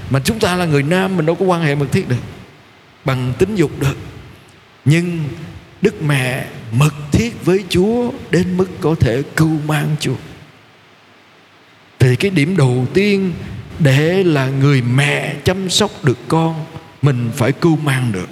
Mà 0.09 0.19
chúng 0.23 0.39
ta 0.39 0.55
là 0.55 0.65
người 0.65 0.83
nam, 0.83 1.17
mình 1.17 1.25
đâu 1.25 1.35
có 1.35 1.45
quan 1.45 1.61
hệ 1.61 1.75
mật 1.75 1.91
thiết 1.91 2.09
được. 2.09 2.15
Bằng 3.05 3.33
tính 3.39 3.55
dục 3.55 3.71
được. 3.79 3.97
Nhưng 4.85 5.23
đức 5.81 6.03
mẹ 6.03 6.47
mật 6.71 6.93
thiết 7.11 7.45
với 7.45 7.63
chúa 7.69 8.11
đến 8.31 8.57
mức 8.57 8.67
có 8.81 8.95
thể 8.99 9.23
cưu 9.35 9.57
mang 9.67 9.95
chúa 9.99 10.15
thì 12.03 12.15
cái 12.15 12.31
điểm 12.31 12.57
đầu 12.57 12.87
tiên 12.93 13.33
để 13.79 14.23
là 14.23 14.47
người 14.47 14.81
mẹ 14.81 15.35
chăm 15.43 15.69
sóc 15.69 16.03
được 16.03 16.17
con, 16.27 16.65
mình 17.01 17.31
phải 17.35 17.51
cưu 17.51 17.75
mang 17.75 18.11
được. 18.11 18.29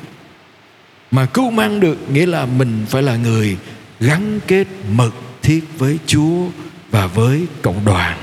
Mà 1.11 1.25
cưu 1.25 1.51
mang 1.51 1.79
được 1.79 1.97
nghĩa 2.11 2.25
là 2.25 2.45
mình 2.45 2.85
phải 2.89 3.03
là 3.03 3.15
người 3.15 3.57
gắn 3.99 4.39
kết 4.47 4.67
mật 4.91 5.11
thiết 5.41 5.63
với 5.77 5.99
chúa 6.05 6.47
và 6.89 7.07
với 7.07 7.45
cộng 7.61 7.85
đoàn. 7.85 8.17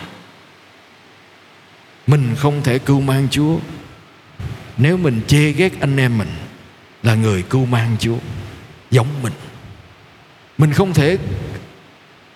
Mình 2.07 2.35
không 2.37 2.63
thể 2.63 2.79
cưu 2.79 3.01
mang 3.01 3.29
Chúa. 3.31 3.59
Nếu 4.77 4.97
mình 4.97 5.21
chê 5.27 5.53
ghét 5.53 5.81
anh 5.81 5.97
em 5.97 6.19
mình 6.19 6.31
là 7.03 7.15
người 7.15 7.43
cưu 7.43 7.67
mang 7.67 7.97
Chúa, 8.01 8.19
giống 8.91 9.23
mình. 9.23 9.33
Mình 10.59 10.73
không 10.73 10.95
thể 10.95 11.19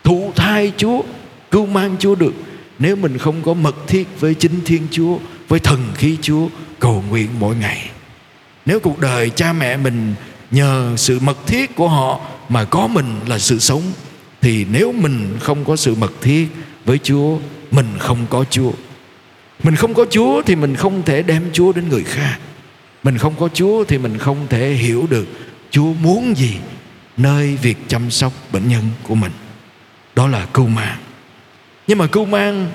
thụ 0.05 0.33
thai 0.37 0.73
Chúa, 0.77 1.03
cưu 1.51 1.67
mang 1.67 1.97
Chúa 1.99 2.15
được 2.15 2.35
nếu 2.83 2.97
mình 2.97 3.19
không 3.19 3.43
có 3.43 3.55
mật 3.55 3.77
thiết 3.89 4.21
với 4.21 4.35
chính 4.35 4.61
Thiên 4.65 4.87
Chúa, 4.91 5.19
với 5.49 5.61
thần 5.61 5.81
khí 5.95 6.19
Chúa, 6.23 6.49
cầu 6.79 7.05
nguyện 7.09 7.29
mỗi 7.39 7.57
ngày. 7.57 7.91
Nếu 8.67 8.81
cuộc 8.81 8.99
đời 8.99 9.31
cha 9.31 9.53
mẹ 9.53 9.77
mình 9.77 10.15
nhờ 10.51 10.95
sự 10.97 11.19
mật 11.21 11.47
thiết 11.47 11.77
của 11.77 11.89
họ 11.89 12.21
mà 12.49 12.65
có 12.65 12.87
mình 12.87 13.21
là 13.27 13.39
sự 13.39 13.59
sống, 13.59 13.83
thì 14.41 14.67
nếu 14.73 14.93
mình 14.93 15.37
không 15.41 15.65
có 15.65 15.77
sự 15.77 15.95
mật 15.95 16.13
thiết 16.21 16.49
với 16.85 16.99
Chúa, 16.99 17.39
mình 17.71 17.87
không 17.99 18.27
có 18.31 18.45
Chúa. 18.51 18.73
Mình 19.63 19.77
không 19.77 19.95
có 19.95 20.05
Chúa 20.11 20.43
thì 20.43 20.57
mình 20.57 20.77
không 20.77 21.03
thể 21.03 21.23
đem 21.23 21.43
Chúa 21.53 21.73
đến 21.73 21.89
người 21.89 22.05
khác. 22.05 22.39
Mình 23.03 23.19
không 23.19 23.35
có 23.41 23.49
Chúa 23.55 23.85
thì 23.85 23.99
mình 23.99 24.19
không 24.19 24.47
thể 24.51 24.73
hiểu 24.73 25.07
được 25.11 25.27
Chúa 25.71 25.93
muốn 26.03 26.37
gì 26.37 26.57
Nơi 27.17 27.57
việc 27.63 27.77
chăm 27.89 28.11
sóc 28.11 28.33
bệnh 28.53 28.69
nhân 28.69 28.83
của 29.03 29.15
mình. 29.15 29.33
Đó 30.15 30.29
là 30.29 30.47
cưu 30.47 30.67
mang 30.67 30.99
nhưng 31.87 31.99
mà 31.99 32.07
cưu 32.07 32.25
mang, 32.25 32.71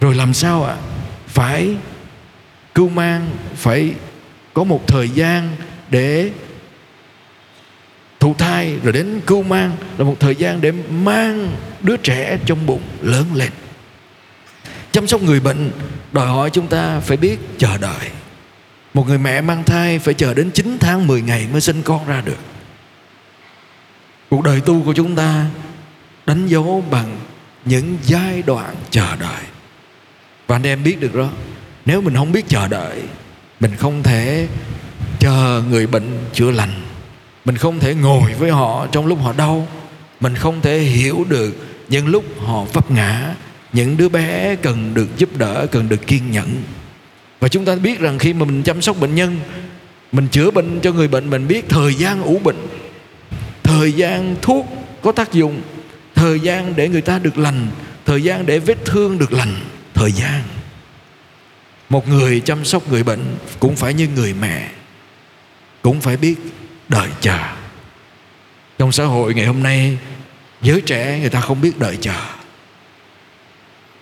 Rồi 0.00 0.14
làm 0.14 0.34
sao 0.34 0.64
ạ? 0.64 0.76
Phải 1.26 1.76
cưu 2.74 2.88
mang, 2.88 3.30
Phải 3.54 3.94
có 4.54 4.64
một 4.64 4.86
thời 4.86 5.08
gian 5.08 5.56
Để 5.90 6.30
thụ 8.20 8.34
thai, 8.34 8.76
Rồi 8.82 8.92
đến 8.92 9.20
cưu 9.26 9.42
mang 9.42 9.76
Là 9.98 10.04
một 10.04 10.16
thời 10.20 10.36
gian 10.36 10.60
để 10.60 10.72
mang 10.90 11.56
đứa 11.82 11.96
trẻ 11.96 12.38
trong 12.46 12.66
bụng 12.66 12.82
lớn 13.00 13.24
lên. 13.34 13.50
Chăm 14.92 15.06
sóc 15.06 15.22
người 15.22 15.40
bệnh, 15.40 15.70
đòi 16.12 16.26
hỏi 16.26 16.50
chúng 16.50 16.66
ta 16.66 17.00
phải 17.00 17.16
biết 17.16 17.38
chờ 17.58 17.78
đợi. 17.78 18.10
Một 18.94 19.06
người 19.06 19.18
mẹ 19.18 19.40
mang 19.40 19.64
thai 19.64 19.98
phải 19.98 20.14
chờ 20.14 20.34
đến 20.34 20.50
9 20.50 20.76
tháng 20.80 21.06
10 21.06 21.22
ngày 21.22 21.48
mới 21.52 21.60
sinh 21.60 21.82
con 21.82 22.06
ra 22.06 22.20
được. 22.20 22.38
Cuộc 24.30 24.42
đời 24.42 24.60
tu 24.60 24.82
của 24.84 24.92
chúng 24.92 25.16
ta 25.16 25.46
đánh 26.26 26.46
dấu 26.46 26.84
bằng 26.90 27.18
những 27.64 27.98
giai 28.02 28.42
đoạn 28.42 28.74
chờ 28.90 29.16
đợi. 29.16 29.42
Và 30.46 30.56
anh 30.56 30.66
em 30.66 30.84
biết 30.84 31.00
được 31.00 31.14
đó, 31.14 31.28
nếu 31.86 32.00
mình 32.00 32.14
không 32.14 32.32
biết 32.32 32.48
chờ 32.48 32.68
đợi, 32.68 33.02
mình 33.60 33.76
không 33.76 34.02
thể 34.02 34.48
chờ 35.18 35.62
người 35.70 35.86
bệnh 35.86 36.18
chữa 36.32 36.50
lành. 36.50 36.72
Mình 37.44 37.56
không 37.56 37.78
thể 37.78 37.94
ngồi 37.94 38.34
với 38.34 38.50
họ 38.50 38.86
trong 38.92 39.06
lúc 39.06 39.18
họ 39.22 39.32
đau. 39.32 39.68
Mình 40.20 40.34
không 40.34 40.60
thể 40.60 40.78
hiểu 40.78 41.24
được 41.28 41.56
những 41.88 42.06
lúc 42.06 42.24
họ 42.38 42.64
vấp 42.64 42.90
ngã, 42.90 43.34
những 43.72 43.96
đứa 43.96 44.08
bé 44.08 44.56
cần 44.56 44.94
được 44.94 45.08
giúp 45.16 45.36
đỡ, 45.36 45.66
cần 45.70 45.88
được 45.88 46.06
kiên 46.06 46.30
nhẫn. 46.30 46.62
Và 47.40 47.48
chúng 47.48 47.64
ta 47.64 47.74
biết 47.74 48.00
rằng 48.00 48.18
khi 48.18 48.32
mà 48.32 48.44
mình 48.44 48.62
chăm 48.62 48.82
sóc 48.82 49.00
bệnh 49.00 49.14
nhân, 49.14 49.40
mình 50.12 50.28
chữa 50.28 50.50
bệnh 50.50 50.80
cho 50.80 50.92
người 50.92 51.08
bệnh, 51.08 51.30
mình 51.30 51.48
biết 51.48 51.68
thời 51.68 51.94
gian 51.94 52.22
ủ 52.22 52.38
bệnh, 52.38 52.66
thời 53.62 53.92
gian 53.92 54.36
thuốc 54.42 54.66
có 55.02 55.12
tác 55.12 55.32
dụng 55.32 55.60
thời 56.22 56.40
gian 56.40 56.76
để 56.76 56.88
người 56.88 57.00
ta 57.00 57.18
được 57.18 57.38
lành 57.38 57.66
thời 58.04 58.22
gian 58.22 58.46
để 58.46 58.58
vết 58.58 58.84
thương 58.84 59.18
được 59.18 59.32
lành 59.32 59.54
thời 59.94 60.12
gian. 60.12 60.42
Một 61.88 62.08
người 62.08 62.40
chăm 62.40 62.64
sóc 62.64 62.88
người 62.90 63.02
bệnh 63.02 63.36
cũng 63.60 63.76
phải 63.76 63.94
như 63.94 64.08
người 64.08 64.34
mẹ 64.34 64.68
cũng 65.82 66.00
phải 66.00 66.16
biết 66.16 66.34
đợi 66.88 67.08
chờ. 67.20 67.38
Trong 68.78 68.92
xã 68.92 69.04
hội 69.04 69.34
ngày 69.34 69.46
hôm 69.46 69.62
nay 69.62 69.98
giới 70.62 70.80
trẻ 70.80 71.18
người 71.20 71.30
ta 71.30 71.40
không 71.40 71.60
biết 71.60 71.78
đợi 71.78 71.98
chờ. 72.00 72.20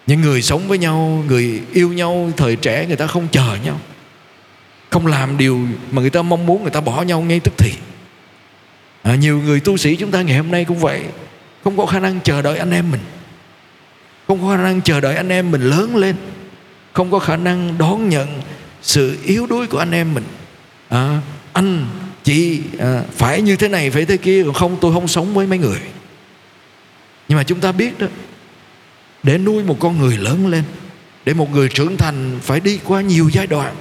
Những 0.06 0.20
người 0.20 0.42
sống 0.42 0.68
với 0.68 0.78
nhau 0.78 1.24
người 1.28 1.62
yêu 1.72 1.92
nhau 1.92 2.30
thời 2.36 2.56
trẻ 2.56 2.86
người 2.86 2.96
ta 2.96 3.06
không 3.06 3.28
chờ 3.32 3.56
nhau. 3.64 3.80
Không 4.90 5.06
làm 5.06 5.38
điều 5.38 5.66
mà 5.90 6.00
người 6.00 6.10
ta 6.10 6.22
mong 6.22 6.46
muốn 6.46 6.62
người 6.62 6.72
ta 6.72 6.80
bỏ 6.80 7.02
nhau 7.02 7.20
ngay 7.20 7.40
tức 7.40 7.54
thì. 7.58 7.72
À, 9.02 9.14
nhiều 9.14 9.38
người 9.38 9.60
tu 9.60 9.76
sĩ 9.76 9.96
chúng 9.96 10.10
ta 10.10 10.22
ngày 10.22 10.36
hôm 10.36 10.50
nay 10.50 10.64
cũng 10.64 10.78
vậy 10.78 11.02
không 11.64 11.76
có 11.76 11.86
khả 11.86 12.00
năng 12.00 12.20
chờ 12.20 12.42
đợi 12.42 12.58
anh 12.58 12.70
em 12.70 12.90
mình. 12.90 13.00
Không 14.26 14.42
có 14.42 14.56
khả 14.56 14.62
năng 14.62 14.82
chờ 14.82 15.00
đợi 15.00 15.16
anh 15.16 15.28
em 15.28 15.50
mình 15.50 15.62
lớn 15.62 15.96
lên. 15.96 16.16
Không 16.92 17.10
có 17.10 17.18
khả 17.18 17.36
năng 17.36 17.78
đón 17.78 18.08
nhận 18.08 18.42
sự 18.82 19.18
yếu 19.24 19.46
đuối 19.46 19.66
của 19.66 19.78
anh 19.78 19.90
em 19.90 20.14
mình. 20.14 20.24
À, 20.88 21.20
anh 21.52 21.86
chị 22.24 22.60
à, 22.78 23.02
phải 23.16 23.42
như 23.42 23.56
thế 23.56 23.68
này 23.68 23.90
phải 23.90 24.04
thế 24.04 24.16
kia 24.16 24.42
còn 24.44 24.54
không 24.54 24.76
tôi 24.80 24.92
không 24.92 25.08
sống 25.08 25.34
với 25.34 25.46
mấy 25.46 25.58
người. 25.58 25.80
Nhưng 27.28 27.38
mà 27.38 27.44
chúng 27.44 27.60
ta 27.60 27.72
biết 27.72 27.98
đó 27.98 28.06
để 29.22 29.38
nuôi 29.38 29.64
một 29.64 29.76
con 29.80 29.98
người 29.98 30.16
lớn 30.16 30.46
lên 30.46 30.64
để 31.24 31.34
một 31.34 31.52
người 31.52 31.68
trưởng 31.68 31.96
thành 31.96 32.38
phải 32.42 32.60
đi 32.60 32.80
qua 32.84 33.00
nhiều 33.00 33.30
giai 33.32 33.46
đoạn. 33.46 33.74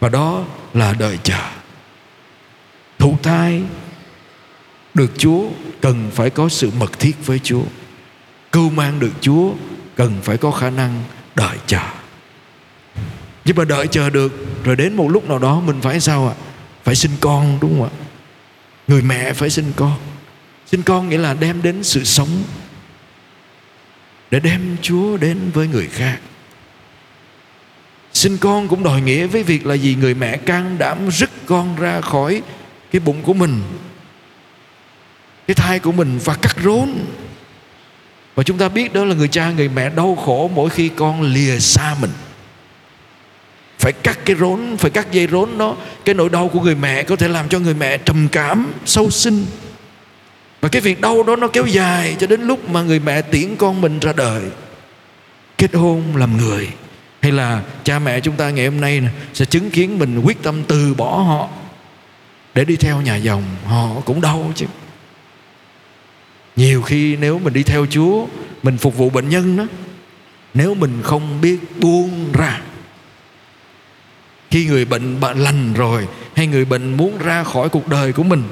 Và 0.00 0.08
đó 0.08 0.44
là 0.74 0.94
đợi 0.98 1.18
chờ. 1.22 1.40
Thụ 2.98 3.18
thai 3.22 3.62
được 4.98 5.10
Chúa, 5.18 5.48
cần 5.80 6.10
phải 6.14 6.30
có 6.30 6.48
sự 6.48 6.70
mật 6.78 6.98
thiết 6.98 7.26
với 7.26 7.38
Chúa. 7.38 7.62
Cưu 8.52 8.70
mang 8.70 9.00
được 9.00 9.12
Chúa, 9.20 9.52
cần 9.96 10.14
phải 10.22 10.36
có 10.36 10.50
khả 10.50 10.70
năng 10.70 11.02
đợi 11.34 11.56
chờ. 11.66 11.80
Nhưng 13.44 13.56
mà 13.56 13.64
đợi 13.64 13.86
chờ 13.86 14.10
được, 14.10 14.32
rồi 14.64 14.76
đến 14.76 14.94
một 14.94 15.08
lúc 15.08 15.28
nào 15.28 15.38
đó 15.38 15.60
mình 15.60 15.80
phải 15.80 16.00
sao 16.00 16.28
ạ? 16.28 16.34
Phải 16.84 16.94
sinh 16.94 17.10
con, 17.20 17.58
đúng 17.60 17.80
không 17.80 17.88
ạ? 17.88 17.92
Người 18.88 19.02
mẹ 19.02 19.32
phải 19.32 19.50
sinh 19.50 19.72
con. 19.76 19.98
Sinh 20.66 20.82
con 20.82 21.08
nghĩa 21.08 21.18
là 21.18 21.34
đem 21.34 21.62
đến 21.62 21.84
sự 21.84 22.04
sống 22.04 22.42
để 24.30 24.40
đem 24.40 24.76
Chúa 24.82 25.16
đến 25.16 25.50
với 25.54 25.68
người 25.68 25.86
khác. 25.86 26.18
Sinh 28.12 28.38
con 28.38 28.68
cũng 28.68 28.82
đòi 28.82 29.00
nghĩa 29.00 29.26
với 29.26 29.42
việc 29.42 29.66
là 29.66 29.74
gì? 29.74 29.94
Người 29.94 30.14
mẹ 30.14 30.36
can 30.36 30.78
đảm 30.78 31.10
rứt 31.10 31.30
con 31.46 31.76
ra 31.76 32.00
khỏi 32.00 32.42
cái 32.90 33.00
bụng 33.00 33.22
của 33.22 33.34
mình 33.34 33.62
cái 35.48 35.54
thai 35.54 35.78
của 35.78 35.92
mình 35.92 36.18
và 36.24 36.34
cắt 36.34 36.56
rốn. 36.64 36.90
Và 38.34 38.42
chúng 38.42 38.58
ta 38.58 38.68
biết 38.68 38.92
đó 38.92 39.04
là 39.04 39.14
người 39.14 39.28
cha, 39.28 39.50
người 39.50 39.68
mẹ 39.68 39.90
đau 39.90 40.16
khổ 40.24 40.50
mỗi 40.54 40.70
khi 40.70 40.88
con 40.88 41.22
lìa 41.22 41.58
xa 41.58 41.96
mình. 42.00 42.10
Phải 43.78 43.92
cắt 43.92 44.18
cái 44.24 44.36
rốn, 44.36 44.76
phải 44.76 44.90
cắt 44.90 45.12
dây 45.12 45.26
rốn 45.26 45.58
đó. 45.58 45.76
Cái 46.04 46.14
nỗi 46.14 46.28
đau 46.28 46.48
của 46.48 46.60
người 46.60 46.74
mẹ 46.74 47.02
có 47.02 47.16
thể 47.16 47.28
làm 47.28 47.48
cho 47.48 47.58
người 47.58 47.74
mẹ 47.74 47.98
trầm 47.98 48.28
cảm, 48.32 48.72
sâu 48.84 49.10
sinh. 49.10 49.46
Và 50.60 50.68
cái 50.68 50.82
việc 50.82 51.00
đau 51.00 51.22
đó 51.22 51.36
nó 51.36 51.48
kéo 51.48 51.66
dài 51.66 52.16
cho 52.18 52.26
đến 52.26 52.40
lúc 52.40 52.68
mà 52.68 52.82
người 52.82 53.00
mẹ 53.00 53.22
tiễn 53.22 53.56
con 53.56 53.80
mình 53.80 53.98
ra 53.98 54.12
đời. 54.12 54.42
Kết 55.58 55.74
hôn 55.74 56.16
làm 56.16 56.36
người. 56.36 56.68
Hay 57.20 57.32
là 57.32 57.62
cha 57.84 57.98
mẹ 57.98 58.20
chúng 58.20 58.36
ta 58.36 58.50
ngày 58.50 58.66
hôm 58.66 58.80
nay 58.80 59.02
sẽ 59.34 59.44
chứng 59.44 59.70
kiến 59.70 59.98
mình 59.98 60.20
quyết 60.20 60.42
tâm 60.42 60.62
từ 60.64 60.94
bỏ 60.94 61.18
họ 61.18 61.48
để 62.54 62.64
đi 62.64 62.76
theo 62.76 63.00
nhà 63.00 63.16
dòng. 63.16 63.42
Họ 63.64 63.88
cũng 64.04 64.20
đau 64.20 64.52
chứ 64.54 64.66
nhiều 66.58 66.82
khi 66.82 67.16
nếu 67.16 67.38
mình 67.38 67.52
đi 67.52 67.62
theo 67.62 67.86
chúa, 67.90 68.26
mình 68.62 68.78
phục 68.78 68.96
vụ 68.96 69.10
bệnh 69.10 69.28
nhân 69.28 69.56
đó, 69.56 69.64
nếu 70.54 70.74
mình 70.74 71.02
không 71.02 71.40
biết 71.40 71.80
buông 71.80 72.32
ra, 72.32 72.60
khi 74.50 74.66
người 74.66 74.84
bệnh 74.84 75.20
bạn 75.20 75.38
lành 75.38 75.74
rồi, 75.74 76.08
hay 76.36 76.46
người 76.46 76.64
bệnh 76.64 76.96
muốn 76.96 77.18
ra 77.18 77.44
khỏi 77.44 77.68
cuộc 77.68 77.88
đời 77.88 78.12
của 78.12 78.22
mình, 78.22 78.42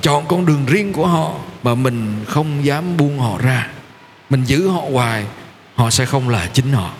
chọn 0.00 0.24
con 0.28 0.46
đường 0.46 0.66
riêng 0.66 0.92
của 0.92 1.06
họ 1.06 1.34
mà 1.62 1.74
mình 1.74 2.24
không 2.28 2.64
dám 2.64 2.96
buông 2.96 3.18
họ 3.18 3.38
ra, 3.38 3.70
mình 4.30 4.44
giữ 4.44 4.68
họ 4.68 4.80
hoài, 4.92 5.26
họ 5.74 5.90
sẽ 5.90 6.04
không 6.04 6.28
là 6.28 6.46
chính 6.52 6.72
họ. 6.72 6.94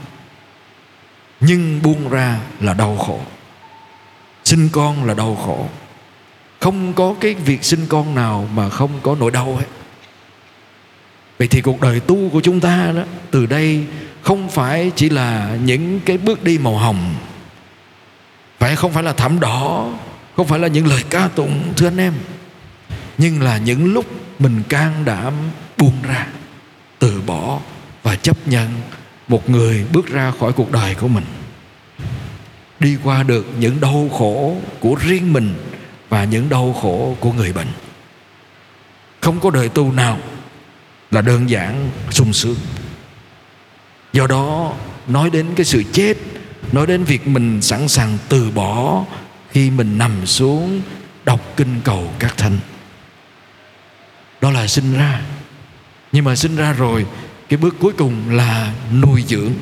Nhưng 1.41 1.83
buông 1.83 2.09
ra 2.09 2.41
là 2.61 2.75
đau 2.75 2.97
khổ. 2.97 3.21
Sinh 4.45 4.69
con 4.73 5.05
là 5.05 5.15
đau 5.15 5.35
khổ 5.47 5.69
không 6.65 6.93
có 6.93 7.15
cái 7.21 7.35
việc 7.35 7.65
sinh 7.65 7.87
con 7.89 8.15
nào 8.15 8.49
mà 8.55 8.69
không 8.69 8.91
có 9.03 9.17
nỗi 9.21 9.31
đau 9.31 9.57
hết. 9.57 9.67
Vậy 11.39 11.49
thì 11.49 11.61
cuộc 11.61 11.81
đời 11.81 12.01
tu 12.01 12.29
của 12.29 12.41
chúng 12.41 12.61
ta 12.61 12.93
đó, 12.97 13.03
từ 13.31 13.47
đây 13.47 13.85
không 14.23 14.51
phải 14.51 14.93
chỉ 14.97 15.09
là 15.11 15.57
những 15.65 16.01
cái 16.05 16.19
bước 16.19 16.45
đi 16.45 16.59
màu 16.59 16.79
hồng. 16.79 17.15
Phải 18.59 18.77
không 18.77 18.93
phải 18.93 19.03
là 19.03 19.13
thảm 19.13 19.41
đỏ, 19.41 19.89
không 20.37 20.47
phải 20.47 20.59
là 20.59 20.69
những 20.69 20.87
lời 20.87 21.03
ca 21.11 21.29
tụng, 21.29 21.73
thưa 21.77 21.89
anh 21.89 22.01
em. 22.01 22.13
Nhưng 23.19 23.43
là 23.43 23.59
những 23.59 23.93
lúc 23.93 24.07
mình 24.39 24.63
can 24.69 25.05
đảm 25.05 25.33
buông 25.79 25.97
ra, 26.03 26.27
từ 26.99 27.23
bỏ 27.27 27.61
và 28.03 28.17
chấp 28.17 28.49
nhận 28.49 28.69
một 29.29 29.51
người 29.51 29.85
bước 29.93 30.07
ra 30.07 30.33
khỏi 30.41 30.53
cuộc 30.53 30.73
đời 30.73 30.95
của 30.95 31.09
mình. 31.09 31.25
Đi 32.81 32.97
qua 33.05 33.23
được 33.23 33.47
những 33.59 33.81
đau 33.81 34.09
khổ 34.19 34.57
của 34.81 34.95
riêng 35.01 35.33
mình 35.33 35.55
và 36.09 36.25
những 36.25 36.49
đau 36.49 36.73
khổ 36.83 37.17
của 37.21 37.33
người 37.33 37.53
bệnh. 37.53 37.69
Không 39.21 39.41
có 39.41 39.51
đời 39.51 39.69
tu 39.69 39.93
nào 39.93 40.19
là 41.11 41.21
đơn 41.21 41.51
giản 41.51 41.91
sung 42.11 42.33
sướng. 42.33 42.57
Do 44.13 44.27
đó, 44.27 44.73
nói 45.07 45.31
đến 45.31 45.47
cái 45.57 45.65
sự 45.65 45.83
chết, 45.93 46.15
nói 46.73 46.87
đến 46.87 47.05
việc 47.05 47.27
mình 47.27 47.63
sẵn 47.63 47.89
sàng 47.89 48.19
từ 48.29 48.51
bỏ 48.51 49.05
khi 49.51 49.71
mình 49.71 49.99
nằm 49.99 50.27
xuống 50.27 50.81
đọc 51.25 51.41
kinh 51.57 51.81
cầu 51.85 52.11
các 52.19 52.37
thánh. 52.37 52.59
Đó 54.41 54.51
là 54.51 54.67
sinh 54.67 54.95
ra. 54.95 55.21
Nhưng 56.13 56.25
mà 56.25 56.37
sinh 56.37 56.57
ra 56.57 56.73
rồi, 56.73 57.07
cái 57.49 57.57
bước 57.57 57.77
cuối 57.81 57.93
cùng 57.99 58.31
là 58.31 58.73
nuôi 58.93 59.25
dưỡng. 59.29 59.53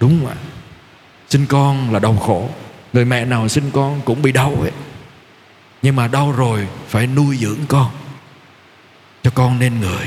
Đúng 0.00 0.18
không 0.20 0.28
ạ? 0.28 0.36
Sinh 1.28 1.46
con 1.46 1.92
là 1.92 1.98
đau 1.98 2.16
khổ. 2.16 2.48
Người 2.92 3.04
mẹ 3.04 3.24
nào 3.24 3.48
sinh 3.48 3.70
con 3.72 4.00
cũng 4.04 4.22
bị 4.22 4.32
đau 4.32 4.54
ấy 4.60 4.72
nhưng 5.86 5.96
mà 5.96 6.08
đau 6.08 6.32
rồi, 6.32 6.66
phải 6.88 7.06
nuôi 7.06 7.36
dưỡng 7.36 7.58
con, 7.68 7.90
cho 9.22 9.30
con 9.34 9.58
nên 9.58 9.80
người. 9.80 10.06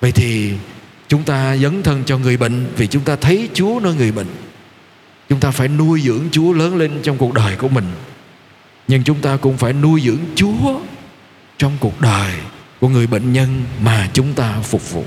Vậy 0.00 0.12
thì 0.12 0.52
chúng 1.08 1.24
ta 1.24 1.56
dấn 1.56 1.82
thân 1.82 2.04
cho 2.04 2.18
người 2.18 2.36
bệnh 2.36 2.66
vì 2.76 2.86
chúng 2.86 3.04
ta 3.04 3.16
thấy 3.16 3.48
chúa 3.54 3.80
nơi 3.82 3.94
người 3.94 4.12
bệnh. 4.12 4.26
Chúng 5.28 5.40
ta 5.40 5.50
phải 5.50 5.68
nuôi 5.68 6.00
dưỡng 6.00 6.28
chúa 6.32 6.52
lớn 6.52 6.76
lên 6.76 7.00
trong 7.02 7.18
cuộc 7.18 7.34
đời 7.34 7.56
của 7.56 7.68
mình. 7.68 7.92
Nhưng 8.88 9.04
chúng 9.04 9.20
ta 9.20 9.36
cũng 9.36 9.56
phải 9.56 9.72
nuôi 9.72 10.00
dưỡng 10.00 10.20
chúa 10.34 10.80
trong 11.58 11.76
cuộc 11.80 12.00
đời 12.00 12.32
của 12.80 12.88
người 12.88 13.06
bệnh 13.06 13.32
nhân 13.32 13.64
mà 13.82 14.10
chúng 14.12 14.34
ta 14.34 14.60
phục 14.62 14.92
vụ. 14.92 15.04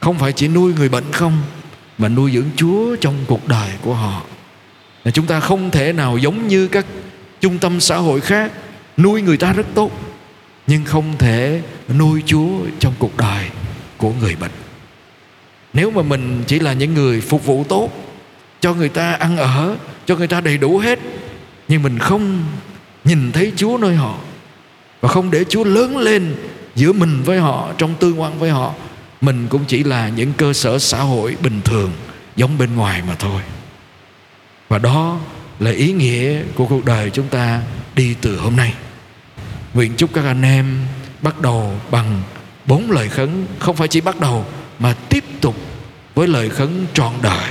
Không 0.00 0.18
phải 0.18 0.32
chỉ 0.32 0.48
nuôi 0.48 0.74
người 0.74 0.88
bệnh 0.88 1.12
không, 1.12 1.42
mà 1.98 2.08
nuôi 2.08 2.32
dưỡng 2.32 2.50
chúa 2.56 2.96
trong 2.96 3.14
cuộc 3.26 3.48
đời 3.48 3.70
của 3.82 3.94
họ 3.94 4.22
là 5.06 5.12
chúng 5.12 5.26
ta 5.26 5.40
không 5.40 5.70
thể 5.70 5.92
nào 5.92 6.18
giống 6.18 6.48
như 6.48 6.68
các 6.68 6.86
trung 7.40 7.58
tâm 7.58 7.80
xã 7.80 7.96
hội 7.96 8.20
khác, 8.20 8.52
nuôi 8.96 9.22
người 9.22 9.36
ta 9.36 9.52
rất 9.52 9.66
tốt, 9.74 9.90
nhưng 10.66 10.84
không 10.84 11.18
thể 11.18 11.62
nuôi 11.98 12.22
chúa 12.26 12.48
trong 12.78 12.94
cuộc 12.98 13.16
đời 13.16 13.44
của 13.96 14.12
người 14.20 14.36
bệnh. 14.40 14.50
Nếu 15.72 15.90
mà 15.90 16.02
mình 16.02 16.44
chỉ 16.46 16.58
là 16.58 16.72
những 16.72 16.94
người 16.94 17.20
phục 17.20 17.44
vụ 17.44 17.64
tốt, 17.68 17.90
cho 18.60 18.74
người 18.74 18.88
ta 18.88 19.12
ăn 19.12 19.36
ở, 19.36 19.76
cho 20.06 20.16
người 20.16 20.28
ta 20.28 20.40
đầy 20.40 20.58
đủ 20.58 20.78
hết, 20.78 20.98
nhưng 21.68 21.82
mình 21.82 21.98
không 21.98 22.44
nhìn 23.04 23.32
thấy 23.32 23.52
chúa 23.56 23.78
nơi 23.78 23.94
họ, 23.94 24.18
và 25.00 25.08
không 25.08 25.30
để 25.30 25.44
chúa 25.44 25.64
lớn 25.64 25.96
lên 25.96 26.34
giữa 26.74 26.92
mình 26.92 27.22
với 27.22 27.38
họ, 27.38 27.72
trong 27.78 27.94
tương 27.94 28.20
quan 28.20 28.38
với 28.38 28.50
họ, 28.50 28.72
mình 29.20 29.46
cũng 29.50 29.64
chỉ 29.68 29.84
là 29.84 30.08
những 30.08 30.32
cơ 30.32 30.52
sở 30.52 30.78
xã 30.78 30.98
hội 30.98 31.36
bình 31.42 31.60
thường, 31.64 31.90
giống 32.36 32.58
bên 32.58 32.76
ngoài 32.76 33.02
mà 33.08 33.14
thôi 33.14 33.42
và 34.68 34.78
đó 34.78 35.20
là 35.58 35.70
ý 35.70 35.92
nghĩa 35.92 36.42
của 36.54 36.66
cuộc 36.66 36.84
đời 36.84 37.10
chúng 37.10 37.28
ta 37.28 37.62
đi 37.94 38.14
từ 38.20 38.38
hôm 38.38 38.56
nay. 38.56 38.74
Nguyện 39.74 39.94
chúc 39.96 40.10
các 40.14 40.24
anh 40.24 40.42
em 40.42 40.86
bắt 41.22 41.40
đầu 41.40 41.80
bằng 41.90 42.22
bốn 42.66 42.90
lời 42.90 43.08
khấn, 43.08 43.46
không 43.58 43.76
phải 43.76 43.88
chỉ 43.88 44.00
bắt 44.00 44.20
đầu, 44.20 44.46
mà 44.78 44.94
tiếp 45.08 45.24
tục 45.40 45.56
với 46.14 46.28
lời 46.28 46.50
khấn 46.50 46.86
trọn 46.94 47.12
đời. 47.22 47.50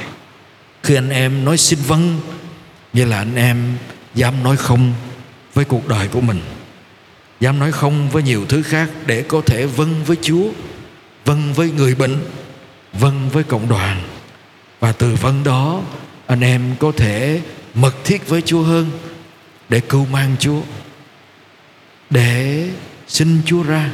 Khi 0.83 0.95
anh 0.95 1.09
em 1.09 1.45
nói 1.45 1.57
xin 1.57 1.79
vâng 1.87 2.19
như 2.93 3.05
là 3.05 3.17
anh 3.17 3.35
em 3.35 3.77
dám 4.15 4.43
nói 4.43 4.57
không 4.57 4.93
với 5.53 5.65
cuộc 5.65 5.87
đời 5.87 6.07
của 6.07 6.21
mình. 6.21 6.41
Dám 7.39 7.59
nói 7.59 7.71
không 7.71 8.09
với 8.09 8.23
nhiều 8.23 8.45
thứ 8.49 8.61
khác 8.61 8.89
để 9.05 9.21
có 9.21 9.41
thể 9.45 9.65
vâng 9.65 10.03
với 10.05 10.17
chúa 10.21 10.47
vâng 11.25 11.53
với 11.53 11.71
người 11.71 11.95
bệnh 11.95 12.17
vâng 12.93 13.29
với 13.29 13.43
cộng 13.43 13.69
đoàn. 13.69 14.01
Và 14.79 14.91
từ 14.91 15.15
vâng 15.15 15.43
đó 15.43 15.81
anh 16.27 16.41
em 16.41 16.75
có 16.79 16.91
thể 16.97 17.41
mật 17.73 17.95
thiết 18.03 18.29
với 18.29 18.41
chúa 18.41 18.63
hơn 18.63 18.91
để 19.69 19.79
cưu 19.79 20.05
mang 20.05 20.35
chúa, 20.39 20.61
để 22.09 22.67
xin 23.07 23.41
chúa 23.45 23.63
ra 23.63 23.89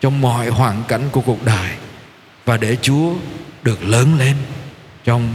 trong 0.00 0.20
mọi 0.20 0.48
hoàn 0.48 0.82
cảnh 0.88 1.08
của 1.12 1.20
cuộc 1.20 1.44
đời 1.44 1.70
và 2.44 2.56
để 2.56 2.76
chúa 2.82 3.12
được 3.62 3.84
lớn 3.84 4.18
lên 4.18 4.36
trong 5.04 5.32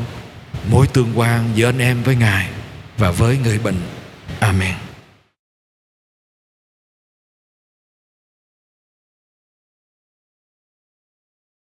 mối 0.71 0.87
tương 0.87 1.19
quan 1.19 1.49
giữa 1.55 1.69
anh 1.69 1.79
em 1.79 2.03
với 2.03 2.15
ngài 2.15 2.49
và 2.97 3.11
với 3.11 3.37
người 3.43 3.59
bệnh. 3.59 3.77
Amen. 4.39 4.84